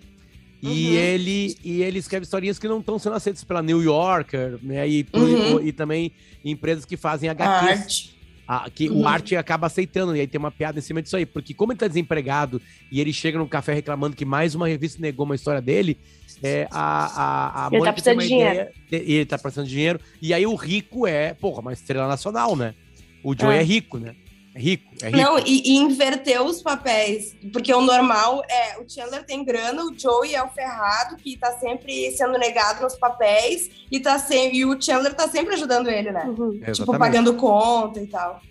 E, 0.62 0.68
Uhum. 0.68 0.94
ele, 0.96 1.58
e 1.64 1.82
ele 1.84 2.00
escreve 2.00 2.24
historinhas 2.24 2.58
que 2.60 2.68
não 2.68 2.80
estão 2.80 2.98
sendo 3.00 3.16
aceitas 3.16 3.44
pela 3.44 3.62
New 3.62 3.82
Yorker, 3.84 4.58
né? 4.64 4.88
E, 4.88 5.06
Uhum. 5.14 5.62
e 5.62 5.72
também 5.72 6.12
empresas 6.44 6.86
que 6.86 6.98
fazem 6.98 7.30
HQs. 7.30 7.80
arte. 7.80 8.15
Ah, 8.48 8.70
que 8.74 8.90
Uhum. 8.90 9.02
o 9.02 9.08
arte 9.08 9.36
acaba 9.36 9.66
aceitando, 9.68 10.16
e 10.16 10.20
aí 10.20 10.28
tem 10.28 10.38
uma 10.38 10.52
piada 10.52 10.78
em 10.78 10.82
cima 10.82 11.02
disso 11.02 11.18
aí, 11.18 11.26
porque 11.26 11.54
como 11.54 11.72
ele 11.72 11.80
tá 11.80 11.88
desempregado 11.88 12.62
e 12.92 13.02
ele 13.02 13.12
chega 13.12 13.40
num 13.40 13.48
café 13.48 13.74
reclamando 13.74 14.16
que 14.16 14.24
mais 14.24 14.54
uma 14.54 14.68
revista 14.68 15.02
negou 15.02 15.26
uma 15.26 15.34
história 15.36 15.62
dele, 15.62 15.98
é, 16.44 16.68
a, 16.70 17.64
a, 17.64 17.68
a 17.68 17.70
Ele 17.72 17.84
tá 17.84 17.94
precisando 17.94 18.20
de 18.22 18.28
dinheiro. 18.28 18.70
e 18.92 19.14
ele 19.16 19.26
tá 19.26 19.38
precisando 19.40 19.66
de 19.66 19.72
dinheiro, 19.74 20.00
e 20.22 20.34
aí 20.34 20.46
o 20.46 20.54
rico 20.54 21.08
é, 21.08 21.34
porra, 21.34 21.62
uma 21.62 21.74
estrela 21.74 22.08
nacional, 22.08 22.56
né? 22.56 22.76
O 23.24 23.34
Joey 23.36 23.58
É. 23.58 23.62
é, 23.62 23.64
rico, 23.64 23.98
né? 23.98 24.16
É 24.56 24.60
rico, 24.60 24.94
é 25.02 25.07
rico. 25.07 25.18
Não, 25.18 25.38
e, 25.40 25.62
e 25.74 25.75
inverteu 25.75 26.46
os 26.46 26.62
papéis. 26.62 27.36
Porque 27.52 27.74
o 27.74 27.81
normal 27.81 28.42
é 28.50 28.78
o 28.80 28.90
Chandler 28.90 29.25
tem 29.25 29.44
grana, 29.44 29.84
o 29.84 29.94
Joey 30.00 30.34
é 30.34 30.42
o 30.42 30.48
ferrado, 30.48 31.18
que 31.18 31.36
tá 31.38 31.52
sempre 31.60 32.10
sendo 32.12 32.38
negado 32.40 32.81
nos 32.81 32.96
papéis, 32.96 33.69
e, 33.92 34.00
tá 34.00 34.18
sempre, 34.18 34.60
e 34.60 34.66
o 34.66 34.81
Chandler 34.81 35.13
tá 35.13 35.28
sempre 35.28 35.56
ajudando 35.56 35.90
ele, 35.90 36.10
né? 36.12 36.24
Uhum. 36.25 36.54
Tipo, 36.54 36.72
Exatamente. 36.72 37.00
pagando 37.00 37.34
conta 37.36 38.02
e 38.02 38.07
tal. 38.07 38.42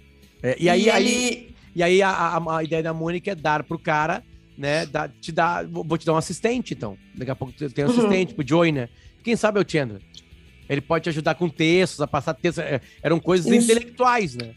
É, 0.42 0.54
e 0.60 0.68
aí, 0.68 0.90
aí, 0.90 1.06
ele. 1.06 1.54
e 1.74 1.82
aí 1.82 2.02
a, 2.02 2.10
a- 2.10 2.56
a 2.58 2.62
ideia 2.62 2.82
da 2.82 2.92
Mônica 2.92 3.30
é 3.30 3.34
dar 3.34 3.62
pro 3.62 3.78
cara, 3.78 4.22
né? 4.58 4.84
dar- 4.84 5.08
te 5.08 5.32
dar, 5.32 5.64
vou 5.66 5.96
te 5.96 6.04
dar 6.04 6.12
um 6.12 6.18
assistente, 6.18 6.74
então. 6.74 6.98
Daqui 7.14 7.30
a 7.30 7.34
pouco 7.34 7.54
tem 7.54 7.82
um 7.82 7.88
Uhum. 7.88 7.94
assistente 7.96 8.34
pro 8.34 8.46
Joey, 8.46 8.72
né? 8.72 8.90
Quem 9.22 9.36
sabe 9.36 9.58
é 9.58 9.62
o 9.62 9.66
Chandler. 9.66 10.02
Ele 10.68 10.82
pode 10.82 11.04
te 11.04 11.08
ajudar 11.08 11.34
com 11.34 11.48
textos, 11.48 12.00
a 12.02 12.06
passar 12.06 12.34
textos. 12.34 12.62
é, 12.62 12.80
Eram 13.02 13.18
coisas 13.18 13.46
Isso. 13.50 13.64
intelectuais, 13.64 14.34
né? 14.34 14.52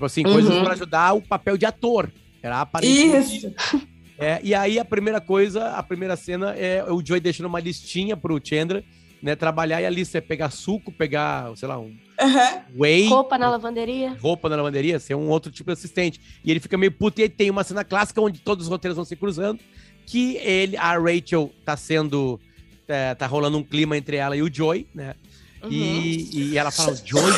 Tipo 0.00 0.06
assim, 0.06 0.22
coisas 0.22 0.50
Uhum. 0.54 0.64
para 0.64 0.72
ajudar 0.72 1.12
o 1.12 1.20
papel 1.20 1.58
de 1.58 1.66
ator. 1.66 2.10
Era 2.42 2.62
aparentemente. 2.62 3.36
Isso. 3.36 3.54
É, 4.22 4.38
e 4.42 4.54
aí 4.54 4.78
a 4.78 4.84
primeira 4.84 5.18
coisa, 5.18 5.70
a 5.70 5.82
primeira 5.82 6.14
cena 6.14 6.50
é 6.54 6.84
o 6.86 7.02
Joey 7.02 7.20
deixando 7.22 7.46
uma 7.46 7.58
listinha 7.58 8.14
pro 8.18 8.38
Chandler, 8.44 8.84
né? 9.22 9.34
Trabalhar 9.34 9.80
e 9.80 9.86
a 9.86 9.88
lista 9.88 10.18
é 10.18 10.20
pegar 10.20 10.50
suco, 10.50 10.92
pegar, 10.92 11.50
sei 11.56 11.66
lá, 11.66 11.78
um 11.78 11.96
Aham. 12.20 12.60
whey 12.78 13.08
Roupa 13.08 13.38
na 13.38 13.48
lavanderia. 13.48 14.14
roupa 14.20 14.50
na 14.50 14.56
lavanderia, 14.56 14.98
ser 15.00 15.14
um 15.14 15.30
outro 15.30 15.50
tipo 15.50 15.70
de 15.70 15.72
assistente. 15.72 16.20
E 16.44 16.50
ele 16.50 16.60
fica 16.60 16.76
meio 16.76 16.92
puto 16.92 17.18
e 17.18 17.22
aí 17.22 17.28
tem 17.30 17.48
uma 17.48 17.64
cena 17.64 17.82
clássica 17.82 18.20
onde 18.20 18.40
todos 18.40 18.66
os 18.66 18.70
roteiros 18.70 18.94
vão 18.96 19.06
se 19.06 19.16
cruzando, 19.16 19.58
que 20.04 20.36
ele, 20.36 20.76
a 20.76 20.98
Rachel 20.98 21.50
tá 21.64 21.74
sendo, 21.74 22.38
é, 22.86 23.14
tá 23.14 23.26
rolando 23.26 23.56
um 23.56 23.64
clima 23.64 23.96
entre 23.96 24.16
ela 24.18 24.36
e 24.36 24.42
o 24.42 24.52
Joy, 24.54 24.86
né? 24.94 25.14
Uhum. 25.62 25.70
E, 25.70 26.50
e 26.52 26.58
ela 26.58 26.70
fala, 26.70 26.94
Joy 26.94 27.32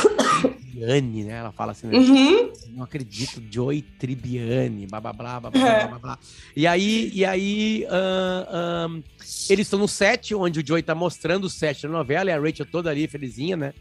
né? 1.25 1.33
Ela 1.33 1.53
fala 1.53 1.73
assim, 1.73 1.87
né? 1.87 1.97
uhum. 1.97 2.53
não 2.71 2.85
acredito, 2.85 3.43
Joy 3.51 3.83
Tribiani, 3.83 4.87
blá 4.87 5.01
blá 5.01 5.13
blá 5.13 5.41
blá 5.41 5.51
blá, 5.51 5.69
é. 5.69 5.87
blá, 5.87 5.99
blá. 5.99 6.19
E 6.57 6.67
aí, 6.67 7.11
e 7.15 7.25
aí 7.25 7.87
uh, 7.87 8.89
uh, 8.89 9.05
eles 9.49 9.67
estão 9.67 9.79
no 9.79 9.89
set, 9.89 10.35
onde 10.35 10.61
o 10.61 10.67
Joy 10.67 10.83
tá 10.83 10.95
mostrando 10.95 11.45
o 11.45 11.51
set 11.51 11.83
da 11.83 11.89
novela, 11.89 12.31
e 12.31 12.33
a 12.33 12.41
Rachel 12.41 12.67
toda 12.67 12.91
ali, 12.91 13.07
felizinha, 13.07 13.57
né? 13.57 13.75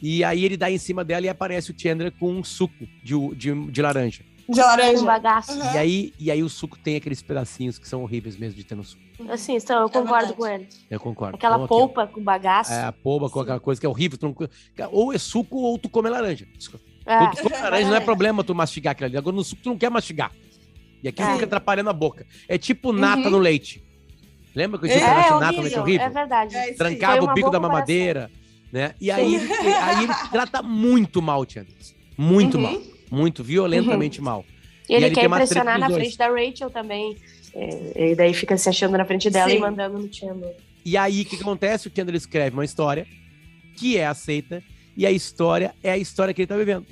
E 0.00 0.22
aí 0.22 0.44
ele 0.44 0.56
dá 0.56 0.70
em 0.70 0.78
cima 0.78 1.04
dela 1.04 1.26
e 1.26 1.28
aparece 1.28 1.70
o 1.70 1.74
Chandler 1.76 2.12
com 2.12 2.32
um 2.32 2.44
suco 2.44 2.86
de, 3.02 3.14
de, 3.34 3.70
de 3.70 3.82
laranja. 3.82 4.22
De 4.48 4.54
Com 4.60 4.66
laranja. 4.66 5.04
bagaço. 5.04 5.52
Uhum. 5.52 5.74
E, 5.74 5.78
aí, 5.78 6.12
e 6.18 6.30
aí 6.30 6.42
o 6.42 6.48
suco 6.48 6.78
tem 6.78 6.96
aqueles 6.96 7.20
pedacinhos 7.20 7.78
que 7.78 7.86
são 7.86 8.02
horríveis 8.02 8.36
mesmo 8.36 8.56
de 8.56 8.64
ter 8.64 8.74
no 8.74 8.82
suco. 8.84 9.02
Assim, 9.28 9.56
então, 9.56 9.82
eu 9.82 9.88
concordo 9.90 10.28
verdade. 10.28 10.32
com 10.34 10.46
ele. 10.46 10.68
Eu 10.88 11.00
concordo. 11.00 11.36
Aquela 11.36 11.56
Então, 11.56 11.64
aqui, 11.64 11.68
polpa 11.68 12.06
com 12.06 12.22
bagaço. 12.22 12.72
É, 12.72 12.84
a 12.84 12.92
polpa 12.92 13.28
com 13.28 13.40
aquela 13.40 13.60
coisa 13.60 13.78
que 13.80 13.86
é 13.86 13.88
horrível. 13.90 14.16
tu 14.16 14.26
não- 14.26 14.88
ou 14.92 15.12
é 15.12 15.18
suco 15.18 15.58
ou 15.58 15.78
tu 15.78 15.88
come 15.90 16.08
laranja. 16.08 16.46
É. 17.04 17.18
Quando 17.18 17.36
tu 17.36 17.42
come 17.42 17.56
laranja 17.60 17.88
não 17.90 17.96
é 17.96 18.00
problema 18.00 18.42
tu 18.44 18.54
mastigar 18.54 18.92
aquilo 18.92 19.06
ali. 19.08 19.16
Agora 19.18 19.36
no 19.36 19.44
suco 19.44 19.60
tu 19.62 19.68
não 19.68 19.76
quer 19.76 19.90
mastigar. 19.90 20.32
E 21.02 21.08
aqui 21.08 21.20
É. 21.22 21.32
fica 21.32 21.44
atrapalhando 21.44 21.90
a 21.90 21.92
boca. 21.92 22.26
É 22.48 22.56
tipo 22.56 22.92
nata 22.92 23.24
Uhum. 23.24 23.30
no 23.30 23.38
leite. 23.38 23.82
Lembra 24.54 24.78
que 24.80 24.86
eu 24.86 24.90
É, 24.90 24.94
tinha 24.94 25.04
um 25.04 25.08
pedaço 25.14 25.34
de 25.34 25.40
nata 25.40 25.52
no 25.52 25.58
horrível, 25.58 25.62
leite 25.62 25.78
horrível? 25.80 26.06
É 26.06 26.10
verdade. 26.10 26.56
É. 26.56 26.72
Trancava 26.72 27.24
o 27.24 27.34
bico 27.34 27.50
da 27.50 27.60
mamadeira, 27.60 28.30
né? 28.72 28.94
E 29.00 29.10
aí, 29.10 29.34
ele, 29.34 29.52
aí 29.52 30.04
ele 30.04 30.12
trata 30.32 30.62
muito 30.62 31.20
mal 31.20 31.44
o. 31.44 31.94
Muito 32.16 32.56
Uhum. 32.56 32.62
mal. 32.62 32.82
Muito 33.10 33.42
violentamente 33.44 34.20
mal. 34.20 34.44
E 34.88 34.94
ele 34.94 35.06
ele 35.06 35.14
quer 35.14 35.24
impressionar 35.26 35.78
na 35.78 35.88
dois. 35.88 36.00
frente 36.00 36.18
da 36.18 36.28
Rachel 36.28 36.70
também. 36.70 37.16
É, 37.54 38.10
e 38.12 38.14
daí 38.14 38.32
fica 38.34 38.56
se 38.56 38.68
achando 38.68 38.96
na 38.96 39.04
frente 39.04 39.28
dela 39.30 39.50
Sim. 39.50 39.56
e 39.56 39.60
mandando 39.60 39.98
no 39.98 40.12
Chandler. 40.12 40.54
E 40.84 40.96
aí, 40.96 41.22
o 41.22 41.24
que 41.24 41.36
acontece? 41.36 41.88
O 41.88 41.92
Chandler 41.94 42.16
escreve 42.16 42.54
uma 42.54 42.64
história 42.64 43.06
que 43.76 43.96
é 43.98 44.06
aceita, 44.06 44.62
e 44.96 45.04
a 45.06 45.10
história 45.10 45.74
é 45.82 45.90
a 45.90 45.98
história 45.98 46.32
que 46.34 46.42
ele 46.42 46.46
tá 46.46 46.56
vivendo. 46.56 46.86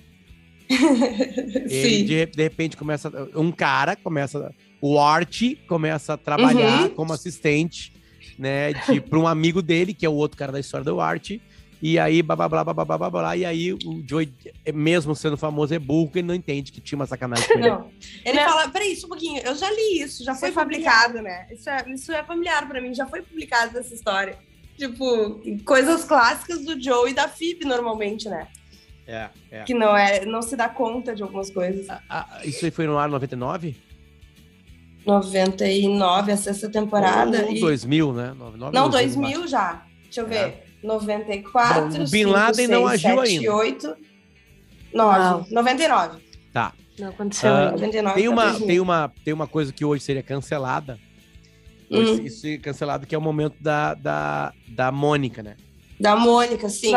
Ele, 0.70 2.02
de, 2.02 2.26
de 2.26 2.42
repente, 2.42 2.76
começa. 2.76 3.11
Um 3.35 3.52
cara 3.52 3.94
começa. 3.96 4.52
O 4.80 4.99
Art 4.99 5.42
começa 5.68 6.14
a 6.14 6.16
trabalhar 6.16 6.82
Uhum. 6.82 6.88
como 6.90 7.12
assistente, 7.12 7.92
né? 8.38 8.73
De, 8.73 9.00
para 9.00 9.18
um 9.18 9.26
amigo 9.26 9.62
dele, 9.62 9.94
que 9.94 10.04
é 10.04 10.08
o 10.08 10.12
outro 10.14 10.37
cara 10.37 10.52
da 10.52 10.61
história 10.61 10.85
do 10.85 11.00
Art. 11.00 11.30
E 11.80 11.99
aí, 11.99 12.23
blá, 12.23 12.35
blá, 12.35 12.49
blá, 12.49 12.64
blá, 12.64 12.75
blá, 12.75 12.99
blá, 12.99 13.11
blá, 13.11 13.37
e 13.37 13.45
aí 13.45 13.73
o 13.73 14.02
Joey, 14.09 14.33
mesmo 14.73 15.14
sendo 15.14 15.37
famoso, 15.37 15.75
é 15.75 15.78
burro 15.78 16.11
e 16.14 16.23
não 16.23 16.35
entende 16.35 16.73
que 16.73 16.80
tinha 16.80 16.99
uma 16.99 17.06
sacanagem 17.06 17.47
com 17.47 17.59
ele. 17.59 17.68
Não. 17.68 17.90
Ele 18.25 18.40
não. 18.40 18.49
fala, 18.49 18.68
peraí, 18.68 18.92
isso 18.92 19.06
um 19.06 19.11
pouquinho, 19.11 19.42
eu 19.42 19.54
já 19.54 19.71
li 19.71 20.00
isso, 20.00 20.25
já 20.25 20.35
foi 20.35 20.49
é 20.49 20.52
publicado, 20.52 21.14
familiar. 21.14 21.47
né? 21.49 21.54
Isso 21.54 21.68
é, 21.68 21.85
isso 21.92 22.12
é 22.12 22.25
familiar 22.25 22.66
para 22.66 22.80
mim, 22.80 22.95
já 22.95 23.06
foi 23.06 23.21
publicado 23.21 23.78
essa 23.78 23.95
história. 23.95 24.38
Tipo, 24.78 25.40
coisas 25.64 26.04
clássicas 26.04 26.64
do 26.64 26.80
Joe 26.83 27.11
e 27.11 27.14
da 27.14 27.28
Phoebe, 27.28 27.64
normalmente, 27.64 28.28
né? 28.28 28.49
É, 29.06 29.28
é. 29.50 29.62
Que 29.62 29.73
não, 29.73 29.97
é, 29.97 30.25
não 30.25 30.42
se 30.42 30.56
dá 30.56 30.68
conta 30.68 31.14
de 31.14 31.23
algumas 31.23 31.50
coisas. 31.50 31.88
Ah, 31.88 32.02
ah, 32.09 32.40
isso 32.45 32.64
aí 32.64 32.71
foi 32.71 32.87
no 32.87 32.99
ar 32.99 33.09
99? 33.09 33.76
99, 35.06 36.33
a 36.33 36.37
sexta 36.37 36.68
temporada. 36.68 37.42
Ou, 37.42 37.47
ou 37.47 37.52
e... 37.52 37.61
2000, 37.61 38.12
né? 38.12 38.35
99, 38.37 38.75
não, 38.75 38.90
2000 38.90 39.47
já. 39.47 39.87
Deixa 40.04 40.21
eu 40.23 40.26
é. 40.26 40.28
ver. 40.28 40.37
É 40.37 40.65
ver. 40.83 40.87
94, 40.87 41.80
Bom, 41.83 41.87
o 41.88 41.99
Bin 41.99 42.06
5, 42.25 42.30
Laden 42.30 42.68
não 42.68 42.88
6, 42.88 42.90
agiu 43.04 43.18
7, 43.25 43.38
ainda. 43.38 43.54
8, 43.54 43.97
9. 44.95 45.18
Não. 45.18 45.47
99. 45.50 46.18
Tá. 46.52 46.73
Não 46.99 47.09
aconteceu 47.09 47.50
Ah, 47.50 47.59
ainda. 47.61 47.73
99 47.73 48.14
Tem 48.21 48.28
uma, 48.28 48.42
2000. 48.45 48.66
tem, 48.66 48.80
uma, 48.80 49.12
tem 49.25 49.35
uma 49.35 49.47
coisa 49.47 49.73
que 49.73 49.85
hoje 49.85 50.02
seria 50.02 50.23
cancelada. 50.23 50.99
Hoje 51.90 52.26
Isso 52.26 52.40
seria 52.40 52.59
cancelado, 52.59 53.06
que 53.06 53.14
é 53.14 53.18
o 53.18 53.21
momento 53.21 53.54
da, 53.61 53.95
da, 53.95 54.52
da 54.68 54.90
Mônica, 54.90 55.42
né? 55.42 55.56
Da 56.00 56.16
Mônica, 56.16 56.68
sim. 56.68 56.90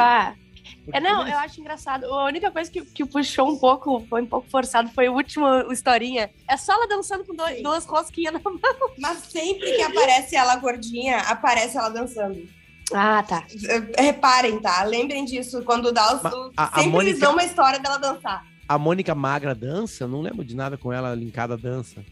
Porque 0.85 0.97
É, 0.97 0.99
não, 0.99 1.27
eu 1.27 1.37
acho 1.37 1.59
engraçado. 1.59 2.05
A 2.05 2.25
única 2.25 2.49
coisa 2.51 2.69
que, 2.71 2.81
que 2.83 3.05
puxou 3.05 3.49
um 3.51 3.57
pouco, 3.57 4.05
foi 4.09 4.21
um 4.21 4.25
pouco 4.25 4.49
forçado, 4.49 4.89
foi 4.89 5.07
o 5.09 5.13
último 5.13 5.45
historinha. 5.71 6.29
É 6.47 6.57
só 6.57 6.73
ela 6.73 6.87
dançando 6.87 7.23
com 7.25 7.35
dois- 7.35 7.61
duas 7.61 7.85
rosquinhas 7.85 8.33
na 8.33 8.39
mão. 8.39 8.59
Mas 8.97 9.19
sempre 9.19 9.71
que 9.75 9.81
aparece 9.81 10.35
ela 10.35 10.55
gordinha, 10.55 11.17
aparece 11.19 11.77
ela 11.77 11.89
dançando. 11.89 12.47
Ah, 12.93 13.23
tá. 13.23 13.43
Eh, 13.67 14.01
Reparem, 14.03 14.59
tá? 14.59 14.83
Lembrem 14.83 15.25
disso. 15.25 15.63
Quando 15.63 15.91
dá 15.91 16.15
os. 16.15 16.25
A 16.57 16.67
sempre 16.67 16.89
Mônica- 16.89 17.09
eles 17.11 17.19
dão 17.19 17.33
uma 17.33 17.43
história 17.43 17.79
dela 17.79 17.97
dançar. 17.97 18.45
A 18.67 18.77
Mônica 18.77 19.13
Magra 19.15 19.53
dança? 19.55 20.03
Eu 20.03 20.07
não 20.07 20.21
lembro 20.21 20.43
de 20.45 20.55
nada 20.55 20.77
com 20.77 20.91
ela 20.93 21.13
linkada 21.15 21.55
à 21.55 21.57
dança. 21.57 22.03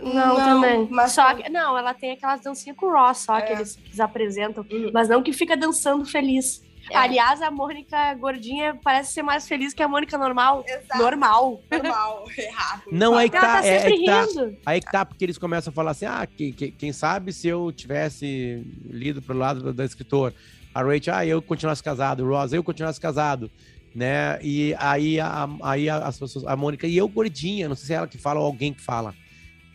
Não, 0.00 0.36
também. 0.36 0.86
Mas 0.90 1.12
Só 1.12 1.34
que, 1.34 1.48
não, 1.48 1.76
ela 1.76 1.92
tem 1.92 2.12
aquelas 2.12 2.40
dancinhas 2.40 2.76
com 2.76 2.86
o 2.86 2.92
Ross, 2.92 3.18
só 3.18 3.40
que 3.40 3.52
É. 3.52 3.56
eles, 3.56 3.74
que 3.76 3.88
eles 3.88 4.00
apresentam. 4.00 4.64
Hum. 4.70 4.90
Mas 4.92 5.08
não 5.08 5.22
que 5.22 5.32
fica 5.32 5.56
dançando 5.56 6.04
feliz. 6.04 6.62
É. 6.90 6.96
Aliás, 6.96 7.40
a 7.42 7.50
Mônica 7.50 8.14
gordinha 8.14 8.78
parece 8.82 9.12
ser 9.12 9.22
mais 9.22 9.46
feliz 9.48 9.72
que 9.74 9.82
a 9.82 9.88
Mônica 9.88 10.16
normal. 10.18 10.64
Exato. 10.66 10.98
Normal. 11.02 11.60
Normal, 11.70 12.24
errado. 12.36 12.82
Não, 12.90 13.16
aí 13.16 13.28
que 13.30 13.36
tá. 13.38 13.60
tá 13.60 13.66
é- 13.66 13.68
é 13.76 13.78
sempre 13.80 13.98
que 13.98 14.04
tá- 14.06 14.24
rindo. 14.24 14.56
Aí 14.66 14.80
que 14.80 14.90
tá, 14.90 15.04
porque 15.04 15.24
eles 15.24 15.38
começam 15.38 15.70
a 15.70 15.74
falar 15.74 15.90
assim: 15.92 16.06
ah, 16.06 16.26
que, 16.26 16.52
que- 16.52 16.70
quem 16.70 16.92
sabe 16.92 17.32
se 17.32 17.48
eu 17.48 17.70
tivesse 17.72 18.64
lido 18.84 19.20
pro 19.22 19.36
lado 19.36 19.62
do, 19.62 19.72
do 19.72 19.82
escritor, 19.82 20.32
a 20.74 20.82
Rachel, 20.82 21.14
ah, 21.14 21.26
eu 21.26 21.40
continuasse 21.42 21.82
casado, 21.82 22.24
o 22.24 22.28
Ross, 22.28 22.52
eu 22.52 22.62
continuasse 22.62 23.00
casado, 23.00 23.50
né? 23.94 24.38
E 24.42 24.74
aí, 24.78 25.18
a, 25.20 25.48
aí 25.62 25.88
a- 25.90 25.98
as 26.06 26.18
pessoas, 26.18 26.46
a 26.46 26.54
Mônica, 26.56 26.86
e 26.86 26.96
eu 26.96 27.08
gordinha, 27.08 27.68
não 27.68 27.74
sei 27.76 27.86
se 27.86 27.92
é 27.92 27.96
ela 27.96 28.06
que 28.06 28.18
fala 28.18 28.40
ou 28.40 28.46
alguém 28.46 28.72
que 28.72 28.80
fala. 28.82 29.14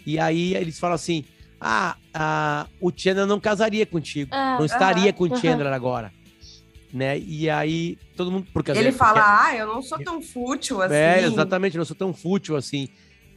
E 0.05 0.19
aí 0.19 0.55
eles 0.55 0.79
falam 0.79 0.95
assim: 0.95 1.25
ah, 1.59 1.95
ah, 2.13 2.67
o 2.81 2.91
Chandler 2.95 3.25
não 3.25 3.39
casaria 3.39 3.85
contigo, 3.85 4.29
Ah, 4.33 4.57
não 4.57 4.65
estaria 4.65 5.05
aham, 5.05 5.13
com 5.13 5.23
o. 5.25 5.37
Chandler 5.37 5.71
agora. 5.73 6.11
Né? 6.93 7.17
E 7.17 7.49
aí 7.49 7.97
todo 8.15 8.31
mundo. 8.31 8.45
Porque, 8.53 8.69
Ele 8.71 8.91
fala, 8.91 9.45
ah, 9.47 9.55
eu 9.55 9.65
não 9.65 9.81
sou 9.81 9.97
tão 10.03 10.21
fútil 10.21 10.79
assim. 10.81 10.93
É, 10.93 11.23
exatamente, 11.23 11.75
eu 11.75 11.79
não 11.79 11.85
sou 11.85 11.95
tão 11.95 12.13
fútil 12.13 12.55
assim. 12.55 12.87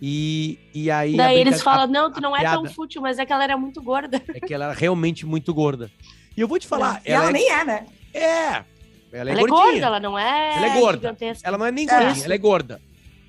E, 0.01 0.59
e 0.75 0.91
aí. 0.91 1.17
Daí 1.17 1.39
eles 1.41 1.63
falam, 1.63 1.87
não, 1.87 2.13
tu 2.13 2.21
não 2.21 2.37
é 2.37 2.43
tão 2.43 2.61
piada- 2.63 2.75
fútil, 2.75 3.01
mas 3.01 3.19
é 3.19 3.25
que 3.25 3.33
ela 3.33 3.45
era 3.45 3.57
muito 3.57 3.81
gorda. 3.83 4.21
É 4.35 4.41
que 4.41 4.53
ela 4.53 4.67
era 4.67 4.75
realmente 4.75 5.25
muito 5.25 5.55
gorda. 5.55 5.91
E 6.37 6.41
eu 6.43 6.47
vou 6.47 6.59
te 6.59 6.67
falar, 6.67 7.01
E 7.07 7.11
ela, 7.11 7.25
ela, 7.25 7.33
nem 7.33 7.51
é, 7.51 7.65
né? 7.65 7.87
é, 8.13 8.21
é. 8.25 8.65
Ela 9.13 9.31
é 9.31 9.33
ela 9.33 9.41
é 9.41 9.47
gorda, 9.47 9.87
ela 9.87 10.01
não 10.01 10.19
é, 10.19 10.57
Ela 10.57 10.67
é 10.67 10.79
gorda. 10.81 10.99
gigantesca. 10.99 11.49
Ela 11.49 11.57
não 11.57 11.65
é 11.65 11.73
nem 11.73 11.89
É. 11.89 11.99
gordinha, 12.05 12.25
ela 12.27 12.35
é 12.35 12.39
gorda. 12.39 12.83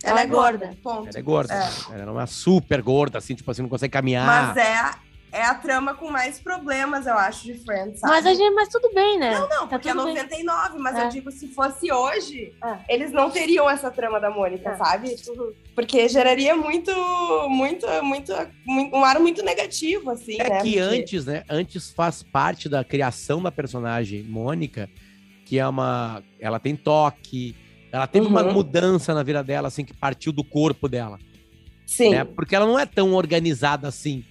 Ela, 0.03 0.11
Ela 0.11 0.19
é 0.19 0.23
é 0.23 0.27
gorda. 0.27 0.65
gorda. 0.65 0.77
Ponto. 0.83 1.07
Ela 1.09 1.17
é 1.17 1.21
gorda. 1.21 1.53
É. 1.53 1.93
Ela 1.95 2.05
não 2.05 2.19
é 2.19 2.25
super 2.25 2.81
gorda, 2.81 3.17
assim, 3.17 3.33
tipo 3.33 3.49
assim, 3.49 3.61
não 3.61 3.69
consegue 3.69 3.91
caminhar. 3.93 4.25
Mas 4.27 4.57
é, 4.57 4.91
é 5.31 5.43
a 5.43 5.53
trama 5.53 5.93
com 5.93 6.09
mais 6.09 6.39
problemas, 6.39 7.05
eu 7.05 7.13
acho, 7.15 7.43
de 7.43 7.53
Friends, 7.55 7.99
sabe? 7.99 8.13
Mas, 8.13 8.25
a 8.25 8.33
gente, 8.33 8.53
mas 8.55 8.69
tudo 8.69 8.89
bem, 8.93 9.19
né? 9.19 9.31
Não, 9.33 9.47
não, 9.49 9.67
Tá 9.67 9.77
porque 9.77 9.89
é 9.89 9.91
tudo 9.91 10.05
bem. 10.05 10.13
99, 10.15 10.77
mas 10.79 10.95
É. 10.95 11.05
eu 11.05 11.09
digo, 11.09 11.31
se 11.31 11.47
fosse 11.49 11.91
hoje, 11.91 12.53
É. 12.63 12.77
eles 12.95 13.11
não 13.11 13.29
teriam 13.29 13.69
essa 13.69 13.91
trama 13.91 14.19
da 14.19 14.29
Mônica, 14.29 14.69
É. 14.69 14.75
sabe? 14.77 15.15
Porque 15.75 16.07
geraria 16.07 16.55
muito, 16.55 16.91
muito, 17.49 17.85
muito, 18.03 18.33
um 18.67 19.03
ar 19.03 19.19
muito 19.19 19.43
negativo, 19.43 20.09
assim, 20.11 20.37
É 20.39 20.49
né? 20.49 20.61
que 20.61 20.73
Porque- 20.73 20.79
antes, 20.79 21.25
né? 21.25 21.43
Antes 21.49 21.91
faz 21.91 22.23
parte 22.23 22.67
da 22.69 22.83
criação 22.83 23.41
da 23.41 23.51
personagem 23.51 24.23
Mônica, 24.23 24.89
que 25.45 25.59
é 25.59 25.67
uma. 25.67 26.23
Ela 26.39 26.59
tem 26.59 26.75
toque, 26.75 27.55
ela 27.91 28.07
teve 28.07 28.25
uma 28.27 28.43
Uhum. 28.43 28.53
mudança 28.53 29.13
na 29.13 29.23
vida 29.23 29.43
dela, 29.43 29.67
assim, 29.67 29.83
que 29.85 29.93
partiu 29.93 30.31
do 30.31 30.43
corpo 30.43 30.87
dela. 30.89 31.17
Sim. 31.85 32.09
Né? 32.11 32.23
Porque 32.25 32.53
ela 32.55 32.65
não 32.65 32.77
é 32.77 32.85
tão 32.85 33.13
organizada 33.13 33.87
assim, 33.87 34.25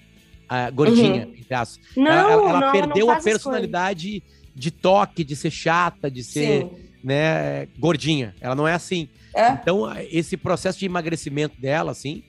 a 0.49 0.71
gordinha, 0.71 1.23
entre 1.37 1.55
aspas. 1.55 1.81
Não, 1.97 2.07
ela, 2.07 2.21
ela- 2.33 2.49
ela 2.50 2.61
não, 2.61 2.73
perdeu 2.73 3.07
não 3.07 3.12
a 3.15 3.21
personalidade 3.21 4.23
de 4.55 4.71
toque, 4.71 5.23
de 5.25 5.37
ser 5.37 5.50
chata, 5.50 6.11
de 6.11 6.23
ser, 6.25 6.62
Sim. 6.62 6.71
né, 7.05 7.67
gordinha. 7.79 8.35
Ela 8.41 8.55
não 8.55 8.67
é 8.67 8.75
assim. 8.75 9.09
É. 9.35 9.50
Então, 9.50 9.83
esse 10.11 10.37
processo 10.37 10.79
de 10.79 10.87
emagrecimento 10.87 11.61
dela, 11.61 11.91
assim, 11.93 12.23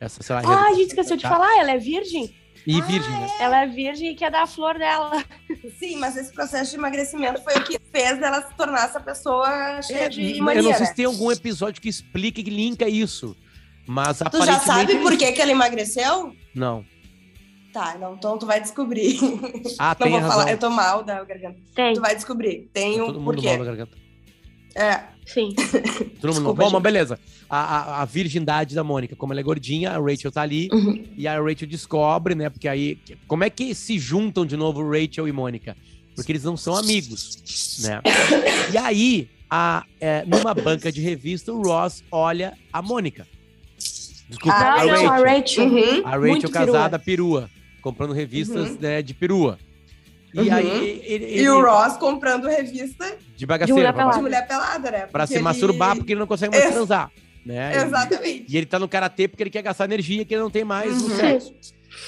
essa, 0.00 0.22
sei 0.22 0.34
lá, 0.36 0.42
Ah, 0.44 0.68
a 0.68 0.74
gente 0.74 0.88
esqueceu 0.88 1.16
de 1.16 1.22
tá? 1.24 1.28
falar, 1.28 1.58
ela 1.58 1.72
é 1.72 1.78
virgem. 1.78 2.32
E 2.64 2.80
Ah, 2.80 2.84
virgem, 2.84 3.10
né? 3.10 3.26
Ela 3.40 3.62
é 3.64 3.66
virgem 3.66 4.12
e 4.12 4.14
quer 4.14 4.30
dar 4.30 4.42
a 4.42 4.46
flor 4.46 4.78
dela. 4.78 5.24
Sim, 5.80 5.96
mas 5.96 6.16
esse 6.16 6.32
processo 6.32 6.70
de 6.70 6.76
emagrecimento 6.76 7.42
foi 7.42 7.54
o 7.56 7.64
que 7.64 7.76
fez 7.90 8.22
ela 8.22 8.40
se 8.46 8.54
tornar 8.54 8.84
essa 8.84 9.00
pessoa 9.00 9.82
cheia 9.82 10.04
É, 10.04 10.08
de 10.08 10.38
eu 10.38 10.44
mania, 10.44 10.62
não 10.62 10.70
sei 10.70 10.80
né? 10.82 10.86
se 10.86 10.94
tem 10.94 11.04
algum 11.06 11.32
episódio 11.32 11.82
que 11.82 11.88
explique, 11.88 12.44
que 12.44 12.50
linka 12.50 12.88
isso. 12.88 13.36
Mas 13.84 14.18
Tu 14.18 14.22
aparentemente... 14.28 14.60
já 14.60 14.60
sabe 14.74 14.96
por 14.98 15.16
que, 15.18 15.32
que 15.32 15.42
ela 15.42 15.50
emagreceu? 15.50 16.36
Não. 16.54 16.84
Tá, 17.72 17.96
não, 17.98 18.14
então 18.14 18.36
tu 18.38 18.44
vai 18.46 18.60
descobrir. 18.60 19.18
Ah, 19.78 19.88
Não 19.98 20.04
tem 20.04 20.10
vou 20.12 20.20
razão. 20.20 20.38
falar, 20.38 20.50
eu 20.50 20.58
tô 20.58 20.68
mal 20.70 21.02
da 21.02 21.24
garganta. 21.24 21.56
Tem, 21.74 21.94
Tu 21.94 22.00
vai 22.00 22.14
descobrir. 22.14 22.68
Tem 22.72 22.96
Tá 22.98 23.02
um 23.02 23.06
todo 23.06 23.20
mundo 23.20 23.24
porquê. 23.32 23.48
mal 23.48 23.58
na 23.58 23.64
garganta. 23.64 23.96
É. 24.74 25.00
sim. 25.26 25.52
Todo 26.20 26.32
mundo... 26.32 26.32
Desculpa, 26.32 26.64
Bom, 26.64 26.70
mas 26.70 26.82
beleza. 26.82 27.18
A, 27.48 27.58
a, 27.58 28.02
a 28.02 28.04
virgindade 28.06 28.74
da 28.74 28.82
Mônica, 28.82 29.14
como 29.16 29.32
ela 29.32 29.40
é 29.40 29.42
gordinha, 29.42 29.90
a 29.92 29.98
Rachel 30.00 30.32
tá 30.32 30.40
ali. 30.42 30.68
Uhum. 30.72 31.04
E 31.16 31.26
a 31.28 31.38
Rachel 31.40 31.68
descobre, 31.68 32.34
né? 32.34 32.48
Porque 32.48 32.66
aí. 32.68 32.98
Como 33.28 33.44
é 33.44 33.50
que 33.50 33.74
se 33.74 33.98
juntam 33.98 34.46
de 34.46 34.56
novo 34.56 34.82
Rachel 34.90 35.28
e 35.28 35.32
Mônica? 35.32 35.76
Porque 36.14 36.32
eles 36.32 36.44
não 36.44 36.56
são 36.56 36.74
amigos, 36.76 37.78
né? 37.82 38.00
E 38.72 38.78
aí, 38.78 39.28
a, 39.50 39.84
é, 40.00 40.24
numa 40.26 40.54
banca 40.54 40.90
de 40.92 41.00
revista, 41.02 41.52
o 41.52 41.62
Ross 41.62 42.02
olha 42.10 42.56
a 42.72 42.80
Mônica. 42.82 43.26
Desculpa, 44.28 44.56
Ah, 44.56 44.80
a 44.80 44.86
não, 44.86 44.92
Rachel. 44.92 45.10
a 45.10 45.16
Rachel. 45.18 45.64
Uhum. 45.66 46.06
A 46.06 46.10
Rachel 46.12 46.20
Muito 46.30 46.50
casada, 46.50 46.98
perua. 46.98 47.50
Comprando 47.82 48.12
revistas 48.12 48.70
Uhum. 48.70 48.78
né, 48.80 49.02
de 49.02 49.12
perua. 49.12 49.58
E 50.32 50.40
Uhum. 50.40 50.54
aí, 50.54 51.02
ele, 51.04 51.24
E 51.26 51.38
ele- 51.40 51.48
o 51.50 51.60
Ross 51.62 51.96
comprando 51.98 52.46
revista 52.48 53.18
de 53.36 53.44
bagaceira, 53.44 53.74
mulher 53.78 53.92
pra, 53.92 54.02
de 54.04 54.08
pelada. 54.08 54.22
mulher 54.22 54.48
pelada, 54.48 54.90
né? 54.90 55.06
pra 55.06 55.26
se 55.26 55.34
Porque 55.34 55.42
masturbar, 55.44 55.90
ele- 55.90 55.98
porque 56.00 56.12
ele 56.14 56.20
não 56.20 56.26
consegue 56.26 56.52
mais 56.52 56.64
Ex- 56.64 56.74
transar. 56.74 57.10
Né? 57.44 57.76
Exatamente. 57.84 58.44
E 58.48 58.56
ele 58.56 58.66
tá 58.66 58.78
no 58.78 58.88
karatê 58.88 59.26
porque 59.28 59.42
ele 59.42 59.50
quer 59.50 59.62
gastar 59.62 59.84
energia 59.84 60.24
que 60.24 60.32
ele 60.32 60.42
não 60.42 60.50
tem 60.50 60.64
mais 60.64 61.02
no 61.02 61.08
Uhum. 61.10 61.16
sexo. 61.16 61.52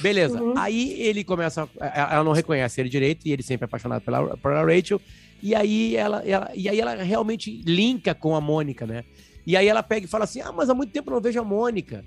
Beleza. 0.00 0.40
Uhum. 0.40 0.54
Aí 0.56 0.92
ele 1.02 1.22
começa. 1.24 1.68
a- 1.80 2.14
Ela 2.14 2.24
não 2.24 2.32
reconhece 2.32 2.80
ele 2.80 2.88
direito 2.88 3.26
e 3.26 3.32
ele 3.32 3.42
sempre 3.42 3.64
é 3.64 3.66
apaixonado 3.66 4.00
pela, 4.00 4.36
pela 4.38 4.64
Rachel. 4.64 5.00
E 5.42 5.54
aí 5.54 5.94
ela, 5.96 6.22
ela- 6.24 6.50
e 6.54 6.68
aí 6.68 6.80
ela 6.80 6.94
realmente 7.02 7.60
linka 7.66 8.14
com 8.14 8.34
a 8.34 8.40
Mônica, 8.40 8.86
né? 8.86 9.04
E 9.46 9.56
aí 9.56 9.66
ela 9.68 9.82
pega 9.82 10.06
e 10.06 10.08
fala 10.08 10.24
assim: 10.24 10.40
Ah, 10.40 10.52
mas 10.52 10.70
há 10.70 10.74
muito 10.74 10.92
tempo 10.92 11.10
eu 11.10 11.14
não 11.14 11.20
vejo 11.20 11.38
a 11.40 11.44
Mônica. 11.44 12.02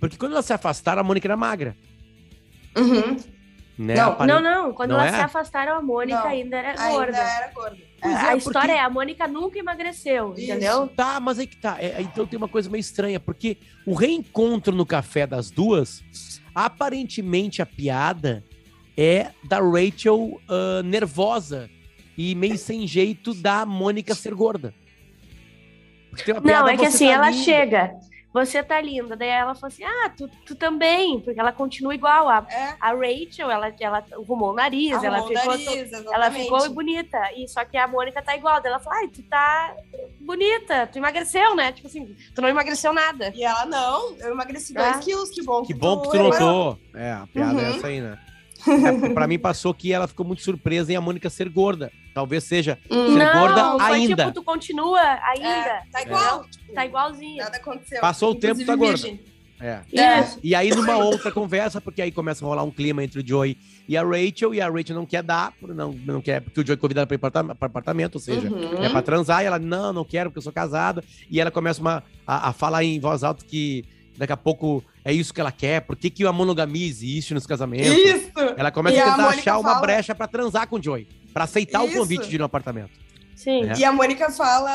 Porque 0.00 0.16
quando 0.16 0.32
elas 0.32 0.46
se 0.46 0.52
afastaram, 0.54 1.00
a 1.02 1.04
Mônica 1.04 1.28
era 1.28 1.36
magra. 1.36 1.76
Uhum. 2.76 3.16
Né? 3.78 3.94
Não, 3.94 4.10
Apare- 4.12 4.30
Não, 4.32 4.40
não. 4.42 4.72
Quando 4.74 4.90
Não 4.90 5.00
elas 5.00 5.14
é? 5.14 5.16
se 5.16 5.22
afastaram, 5.22 5.76
a 5.76 5.80
Mônica 5.82 6.18
Não, 6.18 6.26
ainda 6.26 6.56
era 6.58 6.68
Ainda 6.70 6.88
gorda. 6.90 7.16
era 7.18 7.52
gorda. 7.52 7.76
Pois 8.02 8.14
a 8.14 8.32
é, 8.32 8.36
história 8.36 8.60
porque- 8.60 8.72
é, 8.72 8.80
a 8.80 8.90
Mônica 8.90 9.28
nunca 9.28 9.58
emagreceu, 9.58 10.34
Isso. 10.34 10.42
entendeu? 10.50 10.86
Tá, 10.88 11.18
mas 11.20 11.38
aí 11.38 11.46
que 11.46 11.56
tá. 11.56 11.76
É, 11.80 11.96
então 12.00 12.26
tem 12.26 12.36
uma 12.36 12.48
coisa 12.48 12.68
meio 12.68 12.80
estranha, 12.80 13.18
porque 13.18 13.56
o 13.86 13.94
reencontro 13.94 14.74
no 14.74 14.84
café 14.84 15.26
das 15.26 15.50
duas, 15.50 16.02
aparentemente 16.54 17.62
a 17.62 17.66
piada 17.66 18.44
é 18.96 19.28
da 19.44 19.58
Rachel 19.60 20.40
ah, 20.48 20.82
nervosa 20.82 21.68
e 22.18 22.34
meio 22.34 22.58
sem 22.58 22.86
jeito 22.86 23.32
da 23.34 23.64
Mônica 23.64 24.14
ser 24.14 24.34
gorda. 24.34 24.74
Porque 26.10 26.24
tem 26.24 26.34
uma 26.34 26.40
Não, 26.40 26.46
piada, 26.48 26.72
é 26.72 26.76
que 26.76 26.82
"Você 26.82 26.86
assim, 26.96 27.06
tá 27.06 27.12
ela 27.12 27.30
linda". 27.30 27.42
chega, 27.44 27.90
você 28.32 28.62
tá 28.62 28.80
linda. 28.80 29.16
Daí 29.16 29.28
ela 29.28 29.54
fala 29.54 29.68
assim, 29.72 29.84
ah, 29.84 30.10
tu, 30.16 30.28
tu 30.46 30.54
também, 30.54 31.20
porque 31.20 31.38
ela 31.40 31.52
continua 31.52 31.94
igual. 31.94 32.28
A, 32.28 32.46
É. 32.50 32.76
a 32.80 32.92
Rachel, 32.92 33.50
ela, 33.50 33.72
ela 33.80 34.04
arrumou 34.12 34.50
o 34.50 34.54
nariz, 34.54 35.02
ela 35.02 35.18
Arrumou 35.18 35.34
o 35.36 35.38
ficou... 35.38 35.58
nariz, 35.58 35.92
Ela 35.92 36.30
ficou 36.30 36.70
bonita, 36.70 37.18
e 37.36 37.48
só 37.48 37.64
que 37.64 37.76
a 37.76 37.88
Mônica 37.88 38.22
tá 38.22 38.36
igual. 38.36 38.60
Daí 38.60 38.70
ela 38.70 38.80
fala, 38.80 38.96
ai, 38.98 39.08
tu 39.08 39.22
tá 39.24 39.74
bonita, 40.20 40.86
tu 40.86 40.98
emagreceu, 40.98 41.54
né? 41.56 41.72
Tipo 41.72 41.88
assim, 41.88 42.16
tu 42.34 42.40
não 42.40 42.48
emagreceu 42.48 42.92
nada. 42.92 43.32
E 43.34 43.42
ela, 43.44 43.66
não, 43.66 44.16
eu 44.18 44.32
emagreci 44.32 44.72
dois 44.74 44.96
Ah. 44.96 45.00
quilos, 45.00 45.30
que 45.30 45.42
bom 45.42 45.62
Que 45.62 45.74
bom 45.74 46.02
que 46.02 46.10
tu 46.10 46.18
notou. 46.22 46.78
É, 46.94 47.12
a 47.12 47.26
piada 47.32 47.60
é 47.60 47.70
essa 47.70 47.86
aí, 47.86 48.00
né? 48.00 48.18
É, 48.68 49.08
pra 49.10 49.26
mim 49.26 49.38
passou 49.38 49.72
que 49.74 49.92
ela 49.92 50.06
ficou 50.06 50.24
muito 50.26 50.42
surpresa 50.42 50.92
em 50.92 50.96
a 50.96 51.00
Mônica 51.00 51.28
ser 51.30 51.48
gorda. 51.48 51.90
Talvez 52.14 52.44
seja 52.44 52.78
Hum. 52.90 53.12
ser 53.12 53.18
não, 53.24 53.32
gorda 53.40 53.70
foi 53.86 53.92
ainda. 53.96 54.24
tipo, 54.26 54.34
tu 54.34 54.42
continua 54.44 55.00
ainda. 55.00 55.48
É, 55.48 55.82
tá 55.92 56.02
igual. 56.02 56.44
tipo, 56.44 56.72
Tá 56.74 56.86
igualzinho. 56.86 57.38
Nada 57.42 57.56
aconteceu. 57.56 58.00
Passou 58.00 58.30
o 58.30 58.34
tempo, 58.34 58.60
Inclusive 58.60 58.66
tá 58.66 58.76
gorda. 58.76 59.30
É. 59.62 59.80
É. 59.94 60.26
E 60.42 60.54
aí, 60.54 60.70
numa 60.70 60.96
outra 60.96 61.30
conversa, 61.30 61.82
porque 61.82 62.00
aí 62.00 62.10
começa 62.10 62.42
a 62.42 62.48
rolar 62.48 62.62
um 62.62 62.70
clima 62.70 63.04
entre 63.04 63.20
o 63.20 63.26
Joey 63.26 63.58
e 63.86 63.94
a 63.94 64.02
Rachel, 64.02 64.54
e 64.54 64.60
a 64.60 64.70
Rachel 64.70 64.96
não 64.96 65.04
quer 65.04 65.22
dar, 65.22 65.52
não, 65.60 65.92
não 65.92 66.22
quer, 66.22 66.40
porque 66.40 66.60
o 66.62 66.66
Joey 66.66 66.78
convida 66.78 67.00
ela 67.00 67.06
pra 67.06 67.14
ir 67.16 67.18
para 67.18 67.40
apartamento, 67.60 68.14
ou 68.14 68.20
seja, 68.22 68.48
Uhum. 68.48 68.82
é 68.82 68.88
pra 68.88 69.02
transar, 69.02 69.42
e 69.42 69.46
ela, 69.46 69.58
não, 69.58 69.92
não 69.92 70.02
quero, 70.04 70.30
porque 70.30 70.38
eu 70.38 70.42
sou 70.42 70.52
casada, 70.52 71.04
e 71.30 71.38
ela 71.38 71.50
começa 71.50 71.78
uma, 71.78 72.02
a, 72.26 72.48
a 72.48 72.52
falar 72.54 72.84
em 72.84 72.98
voz 72.98 73.22
alta 73.22 73.44
que 73.44 73.84
daqui 74.16 74.32
a 74.32 74.36
pouco 74.36 74.82
é 75.04 75.12
isso 75.12 75.32
que 75.32 75.40
ela 75.40 75.52
quer, 75.52 75.80
por 75.82 75.96
que, 75.96 76.10
que 76.10 76.24
a 76.26 76.32
monogamia 76.32 76.86
existe 76.86 77.32
nos 77.34 77.46
casamentos? 77.46 77.88
Isso! 77.88 78.30
Ela 78.56 78.70
começa 78.70 78.96
E 78.96 79.00
a 79.00 79.02
a 79.02 79.10
tentar 79.10 79.22
Mônica 79.22 79.40
achar 79.40 79.58
uma 79.58 79.68
fala- 79.70 79.80
brecha 79.80 80.14
pra 80.14 80.26
transar 80.28 80.66
com 80.68 80.76
o 80.76 80.82
Joey, 80.82 81.06
pra 81.32 81.44
aceitar 81.44 81.84
Isso. 81.86 81.96
o 81.96 82.00
convite 82.00 82.28
de 82.28 82.36
ir 82.36 82.38
no 82.38 82.44
apartamento. 82.44 82.90
Sim. 83.34 83.64
É. 83.70 83.78
E 83.78 83.84
a 83.84 83.92
Mônica 83.92 84.30
fala: 84.30 84.70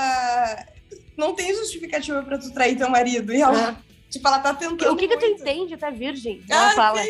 não 1.17 1.35
tem 1.35 1.53
justificativa 1.55 2.21
pra 2.23 2.37
tu 2.37 2.51
trair 2.53 2.75
teu 2.77 2.89
marido. 2.89 3.31
E 3.33 3.41
ela, 3.41 3.77
tipo, 4.09 4.27
ela 4.27 4.39
tá 4.39 4.53
tentando. 4.55 4.91
O 4.91 4.95
que, 4.95 5.07
que 5.07 5.17
tu 5.17 5.25
entende? 5.25 5.77
Tu 5.77 5.85
é 5.85 5.91
virgem? 5.91 6.41
Ela 6.49 6.67
Ah, 6.69 6.71
fala. 6.71 7.01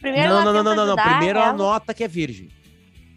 Primeiro 0.00 0.28
não, 0.30 0.40
ela 0.40 0.52
não, 0.52 0.62
não, 0.64 0.74
não, 0.74 0.86
não, 0.86 0.96
Primeiro 0.96 1.38
ela 1.38 1.48
ela. 1.48 1.56
nota 1.56 1.92
que 1.92 2.02
é 2.02 2.08
virgem. 2.08 2.48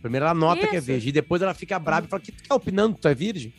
Primeiro 0.01 0.25
ela 0.25 0.35
nota 0.35 0.67
que 0.67 0.75
é 0.75 0.79
Isso. 0.79 0.87
virgem, 0.87 1.09
e 1.09 1.11
depois 1.13 1.41
ela 1.41 1.53
fica 1.53 1.79
brava 1.79 2.05
e 2.05 2.09
fala, 2.09 2.21
que 2.21 2.31
tu 2.31 2.43
tá 2.47 2.53
opinando, 2.53 2.95
tu 2.99 3.07
é 3.07 3.15
virgem? 3.15 3.53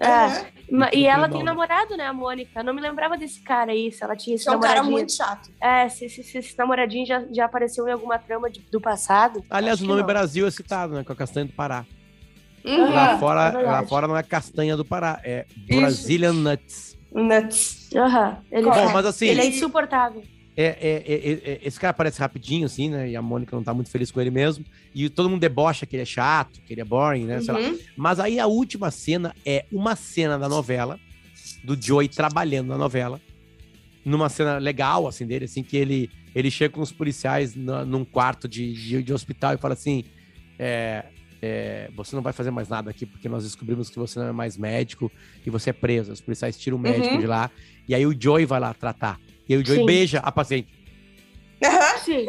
É. 0.00 0.52
Ma- 0.70 0.90
E 0.92 1.06
ela 1.06 1.28
tem 1.28 1.42
namorado, 1.42 1.96
né, 1.96 2.06
a 2.06 2.12
Mônica? 2.12 2.50
Eu 2.60 2.64
não 2.64 2.74
me 2.74 2.80
lembrava 2.80 3.16
desse 3.16 3.40
cara 3.40 3.72
aí, 3.72 3.92
se 3.92 4.02
ela 4.02 4.16
tinha 4.16 4.34
esse 4.34 4.42
Isso 4.44 4.50
é 4.50 4.56
um 4.56 4.60
cara 4.60 4.76
namoradinho. 4.76 4.96
muito 4.98 5.12
chato. 5.12 5.50
É, 5.60 5.88
se, 5.88 6.08
se- 6.08 6.22
se 6.24 6.38
esse 6.38 6.56
namoradinho 6.58 7.06
já, 7.06 7.22
já 7.30 7.44
apareceu 7.44 7.86
em 7.86 7.92
alguma 7.92 8.18
trama 8.18 8.50
de- 8.50 8.60
do 8.72 8.80
passado. 8.80 9.44
Aliás, 9.50 9.80
o 9.80 9.86
nome 9.86 10.00
não. 10.00 10.06
Brasil 10.06 10.46
é 10.46 10.50
citado, 10.50 10.94
né? 10.94 11.04
Com 11.04 11.12
a 11.12 11.16
castanha 11.16 11.46
do 11.46 11.52
Pará. 11.52 11.84
Uhum. 12.64 12.94
lá, 12.94 13.12
é 13.12 13.18
fora, 13.18 13.50
verdade. 13.50 13.66
lá 13.66 13.82
fora 13.86 14.08
não 14.08 14.16
é 14.16 14.22
castanha 14.22 14.74
do 14.74 14.84
Pará, 14.86 15.20
é 15.22 15.44
Brazilian 15.68 16.32
Nuts. 16.32 16.96
Nuts. 17.12 17.90
Aham. 17.94 18.38
Ele, 18.50 18.64
Bom, 18.70 18.90
mas 18.90 19.04
assim, 19.06 19.26
ele 19.26 19.42
é 19.42 19.46
insuportável. 19.46 20.22
É, 20.56 20.64
é- 20.64 21.12
é- 21.14 21.52
é- 21.52 21.60
esse 21.64 21.78
cara 21.80 21.90
aparece 21.90 22.20
rapidinho, 22.20 22.66
assim, 22.66 22.88
né? 22.88 23.10
E 23.10 23.16
a 23.16 23.22
Mônica 23.22 23.54
não 23.56 23.62
tá 23.64 23.74
muito 23.74 23.90
feliz 23.90 24.10
com 24.10 24.20
ele 24.20 24.30
mesmo. 24.30 24.64
E 24.94 25.08
todo 25.08 25.28
mundo 25.28 25.40
debocha 25.40 25.84
que 25.86 25.96
ele 25.96 26.02
é 26.02 26.06
chato, 26.06 26.60
que 26.62 26.72
ele 26.74 26.80
é 26.80 26.84
boring, 26.84 27.24
né? 27.24 27.40
Sei 27.40 27.52
lá. 27.52 27.60
Uhum. 27.60 27.78
Mas 27.96 28.20
aí 28.20 28.38
a 28.38 28.46
última 28.46 28.90
cena 28.90 29.34
é 29.44 29.64
uma 29.72 29.96
cena 29.96 30.38
da 30.38 30.48
novela, 30.48 30.98
do 31.64 31.80
Joey 31.80 32.08
trabalhando 32.08 32.68
na 32.68 32.78
novela, 32.78 33.20
numa 34.04 34.28
cena 34.28 34.58
legal, 34.58 35.06
assim, 35.08 35.26
dele, 35.26 35.46
assim, 35.46 35.62
que 35.62 35.76
ele, 35.76 36.10
ele 36.34 36.50
chega 36.50 36.74
com 36.74 36.80
os 36.82 36.92
policiais 36.92 37.54
na- 37.56 37.84
num 37.84 38.04
quarto 38.04 38.46
de, 38.46 38.72
de, 38.74 39.02
de 39.02 39.12
hospital 39.12 39.54
e 39.54 39.56
fala 39.58 39.74
assim: 39.74 40.04
é, 40.58 41.04
é, 41.42 41.90
você 41.96 42.14
não 42.14 42.22
vai 42.22 42.32
fazer 42.32 42.50
mais 42.50 42.68
nada 42.68 42.90
aqui 42.90 43.04
porque 43.06 43.28
nós 43.28 43.44
descobrimos 43.44 43.90
que 43.90 43.98
você 43.98 44.18
não 44.18 44.28
é 44.28 44.32
mais 44.32 44.56
médico 44.56 45.10
e 45.44 45.50
você 45.50 45.70
é 45.70 45.72
preso. 45.72 46.12
Os 46.12 46.20
policiais 46.20 46.56
tiram 46.56 46.76
o 46.76 46.80
médico 46.80 47.14
Uhum. 47.14 47.20
de 47.20 47.26
lá 47.26 47.50
e 47.88 47.94
aí 47.94 48.06
o 48.06 48.14
Joey 48.18 48.46
vai 48.46 48.60
lá 48.60 48.72
tratar. 48.72 49.18
E 49.48 49.54
aí 49.54 49.60
o 49.60 49.66
Joey 49.66 49.80
Sim. 49.80 49.86
beija 49.86 50.18
a 50.20 50.32
paciente. 50.32 50.72
Aham. 51.62 51.98
Sim. 51.98 52.26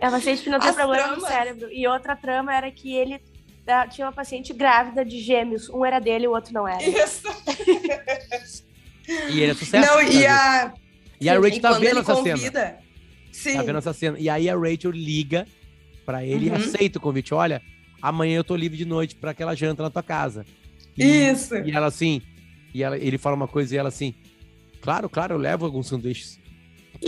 A 0.00 0.10
paciente 0.10 0.42
que 0.42 0.50
não 0.50 0.60
tem 0.60 0.68
As 0.70 0.76
problema 0.76 1.08
no 1.08 1.12
tramas. 1.20 1.28
cérebro. 1.28 1.68
E 1.72 1.86
outra 1.86 2.14
trama 2.16 2.54
era 2.54 2.70
que 2.70 2.94
ele 2.94 3.20
ah, 3.66 3.86
tinha 3.86 4.06
uma 4.06 4.12
paciente 4.12 4.52
grávida 4.52 5.04
de 5.04 5.18
gêmeos. 5.20 5.68
Um 5.68 5.84
era 5.84 5.98
dele 5.98 6.24
e 6.24 6.28
o 6.28 6.32
outro 6.32 6.52
não 6.52 6.66
era. 6.66 6.82
Isso. 6.82 7.22
E 9.30 9.40
ele 9.40 9.50
é 9.52 9.54
sucesso. 9.54 9.86
Não, 9.88 10.02
no 10.02 10.12
e 10.12 10.26
a. 10.26 10.72
E 11.20 11.28
a 11.28 11.34
Rachel 11.34 11.56
e 11.56 11.60
tá 11.60 11.72
vendo 11.72 11.98
essa 12.00 12.14
cena. 12.16 12.36
convida, 12.36 12.78
Sim. 13.32 13.54
Tá 13.56 13.62
vendo 13.62 13.78
essa 13.78 13.92
cena. 13.92 14.18
E 14.18 14.28
aí 14.28 14.48
a 14.48 14.56
Rachel 14.56 14.90
liga 14.90 15.46
pra 16.06 16.24
ele 16.24 16.46
e 16.46 16.50
Uhum. 16.50 16.56
aceita 16.56 16.98
o 16.98 17.00
convite. 17.00 17.34
Olha, 17.34 17.60
amanhã 18.00 18.36
eu 18.36 18.44
tô 18.44 18.56
livre 18.56 18.76
de 18.78 18.84
noite 18.84 19.14
pra 19.16 19.32
aquela 19.32 19.54
janta 19.54 19.82
na 19.82 19.90
tua 19.90 20.02
casa. 20.02 20.46
E, 20.96 21.04
Isso. 21.30 21.54
E 21.56 21.70
ela 21.72 21.86
assim, 21.86 22.22
e 22.74 22.82
ela, 22.82 22.96
ele 22.98 23.18
fala 23.18 23.36
uma 23.36 23.46
coisa 23.48 23.74
e 23.74 23.78
ela 23.78 23.88
assim, 23.88 24.14
claro, 24.80 25.08
claro, 25.08 25.34
eu 25.34 25.38
levo 25.38 25.64
alguns 25.64 25.88
sanduíches. 25.88 26.38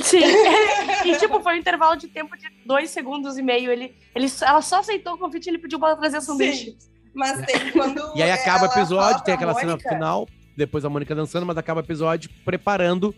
Sim. 0.03 0.21
e 1.05 1.17
tipo, 1.17 1.41
foi 1.41 1.55
um 1.55 1.59
intervalo 1.59 1.97
de 1.97 2.09
tempo 2.09 2.37
de 2.37 2.47
dois 2.65 2.91
segundos 2.91 3.37
e 3.37 3.43
meio. 3.43 3.71
Ele, 3.71 3.95
ele, 4.15 4.27
ela 4.43 4.63
só 4.63 4.81
aceitou 4.81 5.15
o 5.15 5.19
convite 5.19 5.47
e 5.47 5.51
ele 5.51 5.59
pediu 5.59 5.79
pra 5.79 5.89
ela 5.91 5.97
trazer 5.99 6.21
sanduíche. 6.21 6.77
Mas 7.15 7.45
tem 7.45 7.71
quando. 7.73 8.17
E 8.17 8.23
aí 8.23 8.31
acaba 8.31 8.65
o 8.65 8.71
episódio, 8.71 9.23
tem 9.25 9.35
aquela 9.35 9.55
cena 9.55 9.73
Mônica- 9.73 9.89
final, 9.89 10.29
depois 10.57 10.85
a 10.85 10.89
Mônica 10.89 11.15
dançando, 11.15 11.45
mas 11.45 11.59
acaba 11.59 11.81
o 11.81 11.85
episódio 11.85 12.31
preparando 12.45 13.15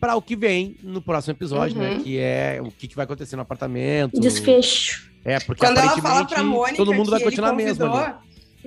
pra 0.00 0.16
o 0.16 0.22
que 0.22 0.36
vem 0.36 0.76
no 0.82 1.00
próximo 1.00 1.32
episódio, 1.32 1.78
né? 1.78 1.92
Uhum. 1.92 2.02
Que 2.02 2.18
é 2.18 2.60
o 2.62 2.70
que, 2.70 2.88
que 2.88 2.96
vai 2.96 3.04
acontecer 3.04 3.36
no 3.36 3.42
apartamento. 3.42 4.20
Desfecho. 4.20 5.10
É, 5.24 5.38
porque 5.40 5.64
Quando 5.64 5.78
ela 5.78 5.90
fala 5.90 5.98
aparentemente 5.98 6.34
pra 6.34 6.42
Mônica 6.44 6.76
todo 6.76 6.92
mundo 6.92 7.10
vai 7.10 7.20
continuar 7.20 7.52
mesmo 7.52 7.84
ali. 7.84 8.14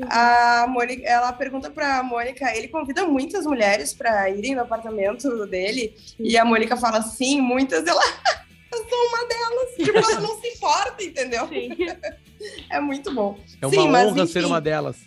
A 0.10 0.66
Mônica, 0.68 1.04
ela 1.08 1.32
pergunta 1.32 1.70
pra 1.70 2.04
Mônica, 2.04 2.46
ele 2.56 2.68
convida 2.68 3.06
muitas 3.06 3.46
mulheres 3.46 3.94
pra 3.94 4.30
irem 4.30 4.54
no 4.56 4.62
apartamento 4.62 5.46
dele, 5.48 5.96
e 6.20 6.38
a 6.38 6.44
Mônica 6.44 6.76
fala 6.76 7.02
sim, 7.02 7.40
muitas, 7.40 7.86
ela, 7.88 8.02
eu 8.74 8.78
sou 8.90 9.08
uma 9.08 9.26
delas, 9.26 9.76
tipo, 9.78 9.98
ela 9.98 10.20
não 10.20 10.42
se 10.42 10.48
importa, 10.50 11.04
entendeu? 11.04 11.48
Sim. 11.48 11.70
É 12.70 12.80
muito 12.82 13.12
bom. 13.16 13.40
É 13.62 13.66
uma 13.66 13.74
Sim, 13.74 13.90
mas 13.90 14.08
honra 14.12 14.28
ser 14.28 14.40
enfim. 14.40 14.48
uma 14.50 14.62
delas. 14.62 14.98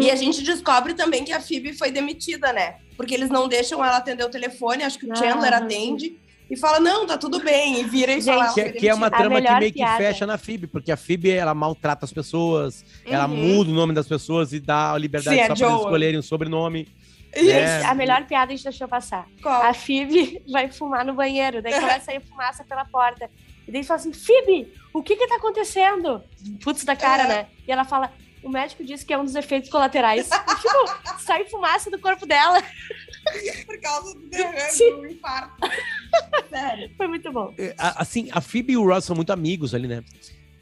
E 0.00 0.08
a 0.10 0.14
gente 0.16 0.42
descobre 0.42 0.94
também 0.94 1.24
que 1.24 1.32
a 1.32 1.40
Phoebe 1.40 1.72
foi 1.76 1.90
demitida, 1.90 2.52
né? 2.52 2.76
Porque 2.96 3.12
eles 3.12 3.28
não 3.28 3.48
deixam 3.48 3.84
ela 3.84 3.96
atender 3.98 4.24
o 4.24 4.30
telefone, 4.30 4.84
acho 4.84 4.98
que 4.98 5.06
o 5.06 5.12
Ah, 5.12 5.16
Chandler 5.16 5.52
sim. 5.52 6.16
E 6.50 6.56
fala, 6.56 6.80
não, 6.80 7.06
tá 7.06 7.18
tudo 7.18 7.40
bem, 7.42 7.80
e 7.80 7.84
vira 7.84 8.12
e 8.12 8.20
Gente, 8.20 8.26
fala, 8.34 8.44
ela 8.46 8.54
Que, 8.54 8.62
foi 8.62 8.72
que 8.72 8.88
é 8.88 8.94
uma 8.94 9.10
trama 9.10 9.40
que 9.42 9.50
meio 9.54 9.72
que 9.72 9.78
piada. 9.78 9.96
fecha 9.98 10.26
na 10.26 10.38
FIB, 10.38 10.66
porque 10.66 10.90
a 10.90 10.96
FIB 10.96 11.30
ela 11.30 11.54
maltrata 11.54 12.04
as 12.04 12.12
pessoas, 12.12 12.84
ela 13.04 13.26
Uhum. 13.26 13.36
muda 13.36 13.70
o 13.70 13.74
nome 13.74 13.92
das 13.92 14.06
pessoas 14.08 14.52
e 14.52 14.60
dá 14.60 14.92
a 14.92 14.98
liberdade 14.98 15.36
Sim, 15.36 15.46
só 15.46 15.52
a 15.52 15.56
para 15.56 15.66
eles 15.68 15.80
escolherem 15.82 16.18
um 16.18 16.22
sobrenome. 16.22 16.88
Isso. 17.36 17.50
É. 17.50 17.84
A 17.84 17.94
melhor 17.94 18.24
piada 18.26 18.52
a 18.52 18.56
gente 18.56 18.64
deixou 18.64 18.88
passar. 18.88 19.26
Qual? 19.42 19.62
A 19.62 19.74
Phoebe 19.74 20.42
vai 20.50 20.70
fumar 20.70 21.04
no 21.04 21.12
banheiro, 21.12 21.60
daí 21.62 21.74
começa 21.74 21.96
a 21.96 22.00
sair 22.00 22.20
fumaça 22.22 22.64
pela 22.64 22.84
porta. 22.86 23.30
E 23.66 23.70
daí 23.70 23.84
fala 23.84 24.00
assim, 24.00 24.14
Phoebe, 24.14 24.72
o 24.94 25.02
que 25.02 25.14
que 25.14 25.26
tá 25.28 25.36
acontecendo? 25.36 26.22
Putz 26.64 26.84
da 26.84 26.96
cara, 26.96 27.24
É. 27.24 27.26
né? 27.28 27.46
E 27.66 27.70
ela 27.70 27.84
fala, 27.84 28.10
o 28.42 28.48
médico 28.48 28.82
disse 28.82 29.04
que 29.04 29.12
é 29.12 29.18
um 29.18 29.24
dos 29.26 29.34
efeitos 29.34 29.68
colaterais. 29.68 30.26
E, 30.26 30.54
tipo, 30.56 31.18
sai 31.20 31.44
fumaça 31.44 31.90
do 31.90 31.98
corpo 31.98 32.24
dela. 32.24 32.62
Por 33.66 33.78
causa 33.82 34.14
do 34.14 34.26
derrame, 34.30 34.70
Sim. 34.70 34.96
do 34.96 35.06
infarto. 35.06 35.54
Sério. 36.50 36.90
Foi 36.96 37.06
muito 37.06 37.30
bom. 37.32 37.52
É, 37.58 37.74
a- 37.78 38.02
Assim, 38.02 38.28
a 38.32 38.40
FIB 38.40 38.72
e 38.72 38.76
o 38.76 38.84
Ross 38.86 39.04
são 39.04 39.14
muito 39.16 39.32
amigos 39.32 39.74
ali, 39.74 39.86
né? 39.88 40.02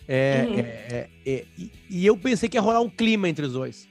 É, 0.08 0.44
Uhum. 0.48 0.58
é, 0.58 0.60
é, 0.62 1.08
é, 1.26 1.44
e, 1.58 1.70
e 1.90 2.06
eu 2.06 2.16
pensei 2.16 2.48
que 2.48 2.56
ia 2.56 2.60
rolar 2.60 2.80
um 2.80 2.88
clima 2.90 3.28
entre 3.28 3.44
os 3.46 3.52
dois. 3.52 3.88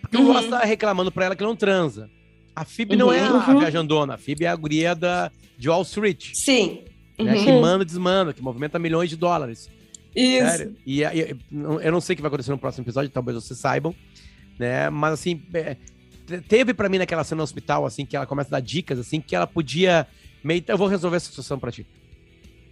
Porque 0.00 0.16
Uhum. 0.16 0.28
o 0.28 0.32
Ross 0.32 0.46
tá 0.48 0.60
reclamando 0.64 1.10
pra 1.10 1.24
ela 1.26 1.36
que 1.36 1.42
não 1.42 1.56
transa. 1.56 2.10
A 2.54 2.64
FIB 2.64 2.96
não 2.96 3.12
é 3.12 3.20
a, 3.20 3.28
a 3.30 3.48
Uhum. 3.50 3.58
viajandona, 3.60 4.14
a 4.14 4.18
FIB 4.18 4.44
é 4.44 4.48
a 4.48 4.56
guria 4.56 4.94
da, 4.94 5.30
de 5.58 5.68
Wall 5.68 5.82
Street, 5.82 6.30
Sim. 6.34 6.84
né? 7.18 7.34
Uhum. 7.34 7.44
Que 7.44 7.52
manda 7.52 7.82
e 7.82 7.86
desmanda, 7.86 8.32
que 8.32 8.42
movimenta 8.42 8.78
milhões 8.78 9.10
de 9.10 9.16
dólares. 9.16 9.70
Isso. 10.14 10.46
Sério. 10.48 10.76
E, 10.86 11.02
e- 11.02 11.04
e- 11.04 11.36
eu 11.82 11.92
não 11.92 12.00
sei 12.00 12.14
o 12.14 12.16
que 12.16 12.22
vai 12.22 12.28
acontecer 12.28 12.50
no 12.50 12.58
próximo 12.58 12.84
episódio, 12.84 13.10
talvez 13.10 13.36
vocês 13.36 13.58
saibam, 13.58 13.94
né? 14.58 14.88
Mas 14.88 15.12
assim, 15.14 15.42
é, 15.52 15.76
te- 16.26 16.40
teve 16.48 16.72
pra 16.72 16.88
mim 16.88 16.96
naquela 16.98 17.22
cena 17.24 17.38
no 17.38 17.42
hospital, 17.44 17.84
assim, 17.84 18.06
que 18.06 18.16
ela 18.16 18.26
começa 18.26 18.48
a 18.48 18.52
dar 18.52 18.60
dicas, 18.60 18.98
assim, 18.98 19.20
que 19.20 19.36
ela 19.36 19.46
podia 19.46 20.06
meio. 20.46 20.62
Eu 20.66 20.78
vou 20.78 20.86
resolver 20.88 21.16
essa 21.16 21.28
situação 21.28 21.58
pra 21.58 21.70
ti. 21.72 21.86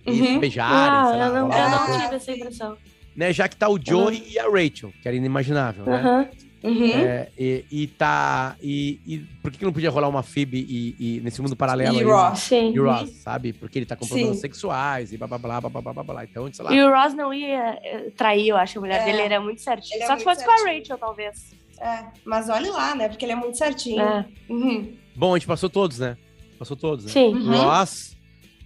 E 0.07 0.11
Uhum. 0.11 0.27
se 0.27 0.39
beijarem, 0.39 0.77
Ah, 0.77 1.07
sei 1.11 1.19
lá, 1.19 1.27
eu 1.27 1.33
não, 1.35 1.53
eu 1.53 1.71
não 1.71 2.01
tive 2.03 2.15
essa 2.17 2.33
impressão. 2.33 2.77
né? 3.17 3.33
Já 3.33 3.49
que 3.49 3.57
tá 3.57 3.69
o 3.69 3.79
Joey 3.83 4.23
e 4.31 4.39
a 4.39 4.45
Rachel, 4.45 4.93
que 5.03 5.09
era 5.09 5.17
inimaginável, 5.17 5.85
né? 5.87 6.31
Uhum. 6.63 6.93
É, 6.95 7.29
e, 7.39 7.65
e 7.71 7.87
tá. 7.87 8.57
E, 8.63 8.99
e 9.07 9.19
por 9.43 9.51
que, 9.53 9.59
que 9.59 9.65
não 9.67 9.73
podia 9.73 9.91
rolar 9.91 10.09
uma 10.09 10.23
Phoebe 10.23 10.59
e, 10.67 10.97
e 10.99 11.21
nesse 11.21 11.43
mundo 11.43 11.55
paralelo 11.55 11.97
E 11.97 12.01
aí, 12.01 12.05
Ross. 12.07 12.39
Sim. 12.41 12.73
E 12.75 12.81
o 12.81 12.85
Ross, 12.91 13.11
sabe? 13.23 13.53
Porque 13.53 13.79
ele 13.79 13.85
tá 13.85 13.95
com 13.97 14.07
problemas 14.07 14.37
Sim. 14.37 14.41
sexuais 14.41 15.13
e 15.13 15.19
blá 15.19 15.27
blá 15.27 15.37
blá 15.39 15.61
blá 15.61 15.71
blá 15.71 15.93
blá 15.93 16.03
blá. 16.03 16.25
Então, 16.25 16.51
sei 16.51 16.65
lá. 16.65 16.73
E 16.75 16.83
o 16.83 16.91
Ross 16.91 17.13
não 17.15 17.35
ia 17.35 17.79
eh, 17.83 18.11
trair, 18.17 18.49
eu 18.49 18.57
acho, 18.57 18.79
a 18.79 18.81
mulher 18.81 19.03
É. 19.03 19.05
dele 19.05 19.21
era 19.21 19.41
muito 19.43 19.61
certinho. 19.61 19.97
Ele 19.97 20.05
é 20.05 20.07
Só 20.07 20.17
se 20.19 20.25
muito 20.25 20.37
fosse 20.37 20.45
com 20.47 20.51
a 20.53 20.57
certinho. 20.57 20.79
Rachel, 20.81 20.99
talvez. 20.99 21.55
É, 21.81 22.05
mas 22.25 22.49
olha 22.49 22.73
lá, 22.73 22.95
né? 22.95 23.09
Porque 23.11 23.27
ele 23.27 23.33
é 23.33 23.37
muito 23.37 23.59
certinho. 23.59 24.01
É. 24.01 24.25
Uhum. 24.49 24.95
Bom, 25.15 25.35
a 25.35 25.39
gente 25.39 25.47
passou 25.47 25.69
todos, 25.69 25.99
né? 25.99 26.17
Passou 26.65 26.77
todos, 26.77 27.05
né? 27.05 27.13
Sim. 27.13 27.35
Uhum. 27.35 27.57
Ross 27.63 28.17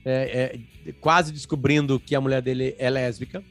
é, 0.04 0.58
é, 0.86 0.92
quase 1.00 1.32
descobrindo 1.32 1.98
que 1.98 2.14
a 2.14 2.20
mulher 2.20 2.40
dele 2.40 2.74
é 2.78 2.88
lésbica. 2.88 3.42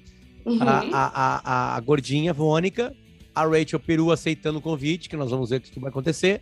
Uhum. 0.45 0.59
A, 0.61 0.79
a, 0.91 1.41
a, 1.43 1.75
a 1.75 1.79
gordinha, 1.81 2.33
Mônica. 2.33 2.95
A 3.35 3.45
Rachel 3.45 3.79
Peru 3.79 4.11
aceitando 4.11 4.57
o 4.59 4.61
convite, 4.61 5.09
que 5.09 5.15
nós 5.17 5.29
vamos 5.29 5.49
ver 5.51 5.57
o 5.57 5.61
que, 5.61 5.79
vai 5.79 5.89
acontecer. 5.89 6.41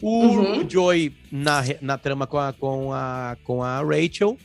O, 0.00 0.26
Uhum. 0.26 0.64
o 0.64 0.70
Joey 0.70 1.12
na, 1.32 1.62
na 1.80 1.98
trama 1.98 2.26
com 2.26 2.38
a, 2.38 2.52
com 2.52 2.92
a, 2.92 3.36
com 3.42 3.62
a 3.62 3.80
Rachel. 3.82 4.36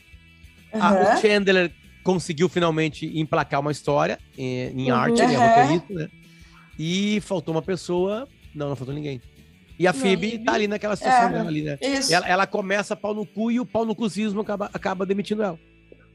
A- 0.72 0.88
Aham. 0.88 1.18
o 1.18 1.20
Chandler 1.20 1.70
conseguiu 2.02 2.48
finalmente 2.48 3.06
emplacar 3.18 3.60
uma 3.60 3.70
história 3.70 4.18
em, 4.36 4.70
em 4.80 4.90
Uhum. 4.90 4.96
arte, 4.98 5.20
ele 5.22 5.34
é 5.34 5.36
roteirista, 5.36 5.94
né? 5.94 6.08
E 6.78 7.20
faltou 7.20 7.54
uma 7.54 7.62
pessoa. 7.62 8.26
Não, 8.54 8.70
não 8.70 8.76
faltou 8.76 8.94
ninguém. 8.94 9.20
E 9.78 9.86
a 9.86 9.90
E 9.90 9.92
Phoebe 9.94 10.26
aí? 10.32 10.38
tá 10.38 10.52
ali 10.54 10.68
naquela 10.68 10.94
situação 10.96 11.28
É, 11.28 11.32
dela 11.32 11.48
ali, 11.48 11.62
né? 11.62 11.78
Isso. 11.80 12.14
Ela, 12.14 12.28
ela 12.28 12.46
começa 12.46 12.94
pau 12.94 13.12
no 13.14 13.26
cu 13.26 13.50
e 13.50 13.58
o 13.58 13.66
pau 13.66 13.84
no 13.84 13.94
cuzismo 13.94 14.40
acaba, 14.40 14.70
acaba 14.72 15.04
demitindo 15.04 15.42
ela. 15.42 15.58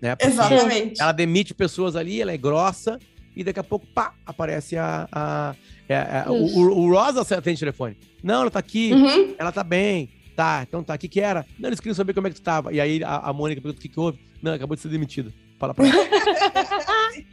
Né? 0.01 0.15
Porque 0.15 0.31
Exatamente. 0.31 1.01
Ela 1.01 1.11
demite 1.11 1.53
pessoas 1.53 1.95
ali, 1.95 2.21
ela 2.21 2.31
é 2.31 2.37
grossa, 2.37 2.97
e 3.35 3.43
daqui 3.43 3.59
a 3.59 3.63
pouco, 3.63 3.85
pá, 3.87 4.13
aparece 4.25 4.77
a. 4.77 5.07
a, 5.11 5.55
é, 5.89 5.93
é, 5.93 6.25
o, 6.29 6.45
Isso. 6.45 6.59
o, 6.59 6.79
o 6.85 6.89
Rosa 6.93 7.21
atende 7.21 7.57
o 7.57 7.59
telefone. 7.59 7.97
Não, 8.23 8.41
ela 8.41 8.51
tá 8.51 8.59
aqui, 8.59 8.93
Uhum. 8.93 9.35
ela 9.37 9.51
tá 9.51 9.63
bem. 9.63 10.09
Tá, 10.35 10.63
então 10.65 10.81
tá, 10.81 10.93
o 10.95 10.97
que 10.97 11.09
que 11.09 11.19
era? 11.19 11.45
Não, 11.59 11.67
eles 11.67 11.81
queriam 11.81 11.95
saber 11.95 12.13
como 12.13 12.27
é 12.27 12.29
que 12.29 12.37
tu 12.37 12.41
tava. 12.41 12.71
E 12.73 12.79
aí 12.79 13.03
a, 13.03 13.17
a 13.29 13.33
Mônica 13.33 13.59
pergunta 13.61 13.79
o 13.79 13.81
que 13.81 13.89
que 13.89 13.99
houve. 13.99 14.19
Não, 14.41 14.53
acabou 14.53 14.73
de 14.75 14.81
ser 14.81 14.87
demitido. 14.87 15.33
Fala 15.59 15.73
pra 15.73 15.85
ela. 15.85 15.95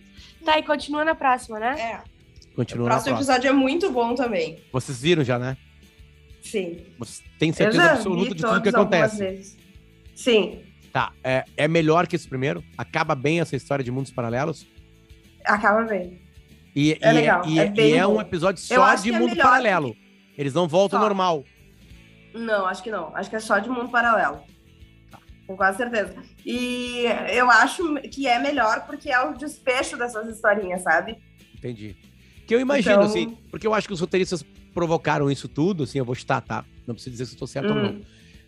Tá, 0.44 0.58
e 0.58 0.62
continua 0.62 1.04
na 1.04 1.14
próxima, 1.14 1.58
né? 1.58 1.74
É. 1.80 1.96
O 2.52 2.56
Continua 2.56 2.84
na 2.88 2.94
próximo 2.94 3.16
próxima. 3.16 3.34
episódio 3.34 3.48
é 3.48 3.52
muito 3.52 3.90
bom 3.90 4.14
também. 4.14 4.58
Vocês 4.72 5.00
viram 5.00 5.24
já, 5.24 5.38
né? 5.38 5.56
Sim. 6.46 6.78
Você 6.98 7.22
tem 7.38 7.52
certeza 7.52 7.92
absoluta 7.92 8.34
de 8.34 8.42
tudo 8.42 8.62
que 8.62 8.68
acontece. 8.68 9.56
Sim. 10.14 10.62
Tá, 10.92 11.12
é, 11.22 11.44
é 11.56 11.68
melhor 11.68 12.06
que 12.06 12.16
esse 12.16 12.28
primeiro? 12.28 12.64
Acaba 12.78 13.14
bem 13.14 13.40
essa 13.40 13.54
história 13.56 13.84
de 13.84 13.90
mundos 13.90 14.10
paralelos? 14.10 14.66
Acaba 15.44 15.82
bem. 15.82 16.22
E 16.74 16.92
É 17.00 17.10
e 17.10 17.12
legal, 17.12 17.46
e 17.46 17.58
é 17.58 17.66
bem 17.66 17.90
e 17.92 17.96
é 17.96 18.06
um 18.06 18.20
episódio 18.20 18.62
só 18.62 18.94
de 18.94 19.10
é 19.12 19.18
mundo 19.18 19.30
melhor 19.30 19.44
paralelo. 19.44 19.96
Eles 20.36 20.54
não 20.54 20.68
voltam 20.68 20.98
ao 20.98 21.04
Só. 21.04 21.08
normal. 21.08 21.44
Não, 22.34 22.66
acho 22.66 22.82
que 22.82 22.90
não. 22.90 23.14
Acho 23.16 23.30
que 23.30 23.36
é 23.36 23.40
só 23.40 23.58
de 23.58 23.68
mundo 23.68 23.88
paralelo. 23.88 24.40
Com 25.46 25.56
quase 25.56 25.78
certeza. 25.78 26.14
E 26.44 27.04
eu 27.30 27.50
acho 27.50 27.94
que 28.10 28.26
é 28.26 28.38
melhor 28.38 28.84
porque 28.86 29.10
é 29.10 29.20
o 29.20 29.34
desfecho 29.34 29.96
dessas 29.96 30.28
historinhas, 30.28 30.82
sabe? 30.82 31.16
Entendi. 31.54 31.96
Que 32.46 32.54
eu 32.54 32.60
imagino, 32.60 32.94
Então- 32.94 33.06
assim, 33.06 33.36
porque 33.50 33.66
eu 33.66 33.74
acho 33.74 33.86
que 33.88 33.92
os 33.94 34.00
roteiristas 34.00 34.44
provocaram 34.72 35.30
isso 35.30 35.48
tudo, 35.48 35.82
assim, 35.84 35.98
eu 35.98 36.04
vou 36.04 36.14
chutar, 36.14 36.40
tá? 36.40 36.64
Não 36.86 36.94
preciso 36.94 37.12
dizer 37.12 37.26
se 37.26 37.34
eu 37.34 37.38
tô 37.38 37.46
certo 37.46 37.70
ou 37.70 37.74
não. 37.74 37.90
Hum. 37.92 38.02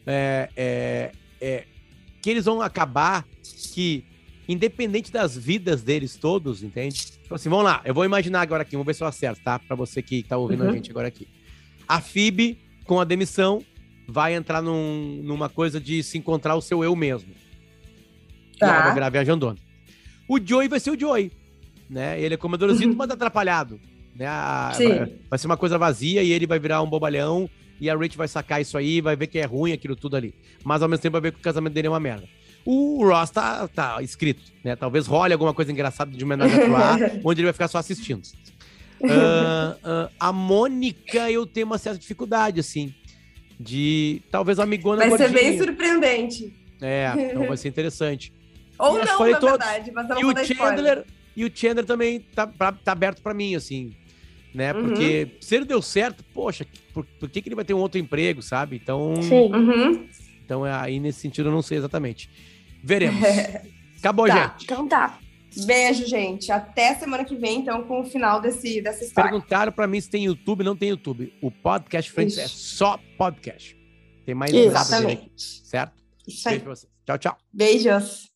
É, 0.06 0.48
é, 0.56 1.12
é, 1.40 1.64
que 2.22 2.30
eles 2.30 2.44
vão 2.44 2.60
acabar 2.62 3.26
que, 3.74 4.04
independente 4.48 5.10
das 5.10 5.36
vidas 5.36 5.82
deles 5.82 6.16
todos, 6.16 6.62
entende? 6.62 6.94
Tipo 7.22 7.34
assim, 7.34 7.48
vamos 7.48 7.64
lá, 7.64 7.80
eu 7.84 7.92
vou 7.92 8.04
imaginar 8.04 8.40
agora 8.42 8.62
aqui, 8.62 8.72
vamos 8.72 8.86
ver 8.86 8.94
se 8.94 9.02
eu 9.02 9.06
acerto, 9.06 9.40
tá? 9.42 9.58
Pra 9.58 9.74
você 9.76 10.00
que 10.00 10.22
tá 10.22 10.36
ouvindo 10.36 10.62
a 10.62 10.66
Uhum. 10.66 10.72
gente 10.74 10.90
agora 10.90 11.08
aqui. 11.08 11.26
A 11.86 12.00
Phoebe, 12.00 12.58
com 12.84 13.00
a 13.00 13.04
demissão, 13.04 13.62
vai 14.06 14.34
entrar 14.34 14.62
num- 14.62 15.20
numa 15.22 15.48
coisa 15.48 15.78
de 15.80 16.02
se 16.02 16.16
encontrar 16.16 16.54
o 16.54 16.60
seu 16.62 16.82
eu 16.84 16.94
mesmo. 16.96 17.32
Tá. 18.58 18.82
vai 18.84 18.94
virar 18.94 19.08
viajandona. 19.10 19.56
O 20.28 20.38
Joey 20.44 20.66
vai 20.68 20.80
ser 20.80 20.90
o 20.90 20.98
Joey, 20.98 21.30
né? 21.88 22.20
Ele 22.20 22.34
é 22.34 22.36
comedorzinho, 22.36 22.94
mas 22.96 23.08
atrapalhado. 23.10 23.80
Né? 24.14 24.26
A-. 24.26 24.72
Vai, 24.76 25.12
vai 25.30 25.38
ser 25.38 25.46
uma 25.46 25.56
coisa 25.56 25.78
vazia 25.78 26.22
e 26.22 26.32
ele 26.32 26.46
vai 26.46 26.58
virar 26.58 26.82
um 26.82 26.88
bobalhão 26.88 27.48
e 27.80 27.88
a 27.88 27.96
Rich 27.96 28.16
vai 28.16 28.26
sacar 28.28 28.60
isso 28.60 28.76
aí, 28.76 29.00
vai 29.00 29.14
ver 29.16 29.28
que 29.28 29.38
é 29.38 29.44
ruim 29.44 29.72
aquilo 29.72 29.94
tudo 29.94 30.16
ali. 30.16 30.34
Mas 30.64 30.82
ao 30.82 30.88
mesmo 30.88 31.02
tempo 31.02 31.12
vai 31.12 31.20
ver 31.20 31.32
que 31.32 31.38
o 31.38 31.42
casamento 31.42 31.72
dele 31.72 31.86
é 31.86 31.90
uma 31.90 32.00
merda. 32.00 32.26
O 32.64 33.06
Ross 33.06 33.30
tá, 33.30 33.66
tá 33.68 34.02
escrito, 34.02 34.42
né? 34.62 34.76
Talvez 34.76 35.06
role 35.06 35.32
alguma 35.32 35.54
coisa 35.54 35.70
engraçada 35.72 36.10
de 36.10 36.22
homenagem 36.22 36.58
a 36.74 36.96
onde 37.24 37.40
ele 37.40 37.46
vai 37.46 37.52
ficar 37.52 37.68
só 37.68 37.78
assistindo. 37.78 38.22
Ah, 39.04 39.76
ah, 39.82 40.10
a 40.18 40.32
Mônica, 40.32 41.30
eu 41.30 41.46
tenho 41.46 41.66
uma 41.66 41.78
certa 41.78 41.98
dificuldade, 41.98 42.60
assim, 42.60 42.92
de 43.58 44.20
talvez 44.30 44.58
amigona 44.58 45.08
Vai 45.08 45.16
ser 45.16 45.30
bem 45.30 45.56
surpreendente. 45.56 46.52
É, 46.82 47.12
então 47.16 47.46
vai 47.46 47.56
ser 47.56 47.68
interessante. 47.68 48.32
Ou 48.78 48.96
E 49.00 49.04
não, 49.04 49.18
na 49.30 49.38
todos. 49.38 49.58
verdade, 49.58 49.92
mas 49.92 50.08
não 50.08 50.20
E 50.20 50.24
o 50.24 50.40
spoiler. 50.40 51.04
E 51.38 51.44
o 51.44 51.50
Chandler 51.54 51.84
também 51.84 52.20
tá, 52.20 52.46
pra- 52.46 52.72
tá 52.72 52.92
aberto 52.92 53.22
pra 53.22 53.32
mim, 53.32 53.54
assim, 53.54 53.94
né? 54.54 54.72
Uhum. 54.72 54.88
Porque 54.88 55.36
se 55.40 55.54
ele 55.54 55.64
deu 55.64 55.80
certo, 55.80 56.24
poxa, 56.34 56.66
por, 56.92 57.04
por 57.04 57.28
que, 57.30 57.40
que 57.40 57.48
ele 57.48 57.54
vai 57.54 57.64
ter 57.64 57.74
um 57.74 57.78
outro 57.78 57.98
emprego, 58.00 58.42
sabe? 58.42 58.76
Então, 58.76 59.14
Sim. 59.22 59.52
Uhum. 59.52 60.08
então 60.44 60.66
é, 60.66 60.72
aí 60.72 60.98
nesse 60.98 61.20
sentido 61.20 61.48
eu 61.48 61.52
não 61.52 61.62
sei 61.62 61.78
exatamente. 61.78 62.28
Veremos. 62.82 63.22
Acabou, 63.98 64.26
Tá. 64.26 64.48
gente. 64.52 64.64
Então 64.64 64.88
tá. 64.88 65.18
Beijo, 65.64 66.06
gente. 66.06 66.52
Até 66.52 66.94
semana 66.94 67.24
que 67.24 67.34
vem, 67.34 67.60
então, 67.60 67.82
com 67.84 68.00
o 68.00 68.04
final 68.04 68.40
desse, 68.40 68.80
dessa 68.82 69.02
história. 69.04 69.30
Perguntaram 69.30 69.72
pra 69.72 69.86
mim 69.86 70.00
se 70.00 70.10
tem 70.10 70.24
YouTube, 70.24 70.62
não 70.62 70.76
tem 70.76 70.90
YouTube. 70.90 71.32
O 71.40 71.50
Podcast 71.50 72.10
Friends 72.12 72.34
Isso. 72.34 72.42
é 72.44 72.48
só 72.48 73.00
podcast. 73.16 73.76
Tem 74.26 74.34
mais 74.34 74.52
dele 74.52 74.68
aqui, 74.68 74.76
Exatamente. 74.76 75.32
certo? 75.66 75.92
Isso 76.26 76.48
aí. 76.48 76.54
Beijo 76.54 76.64
pra 76.64 76.74
vocês. 76.76 76.92
Tchau, 77.06 77.18
tchau. 77.18 77.38
Beijos. 77.52 78.28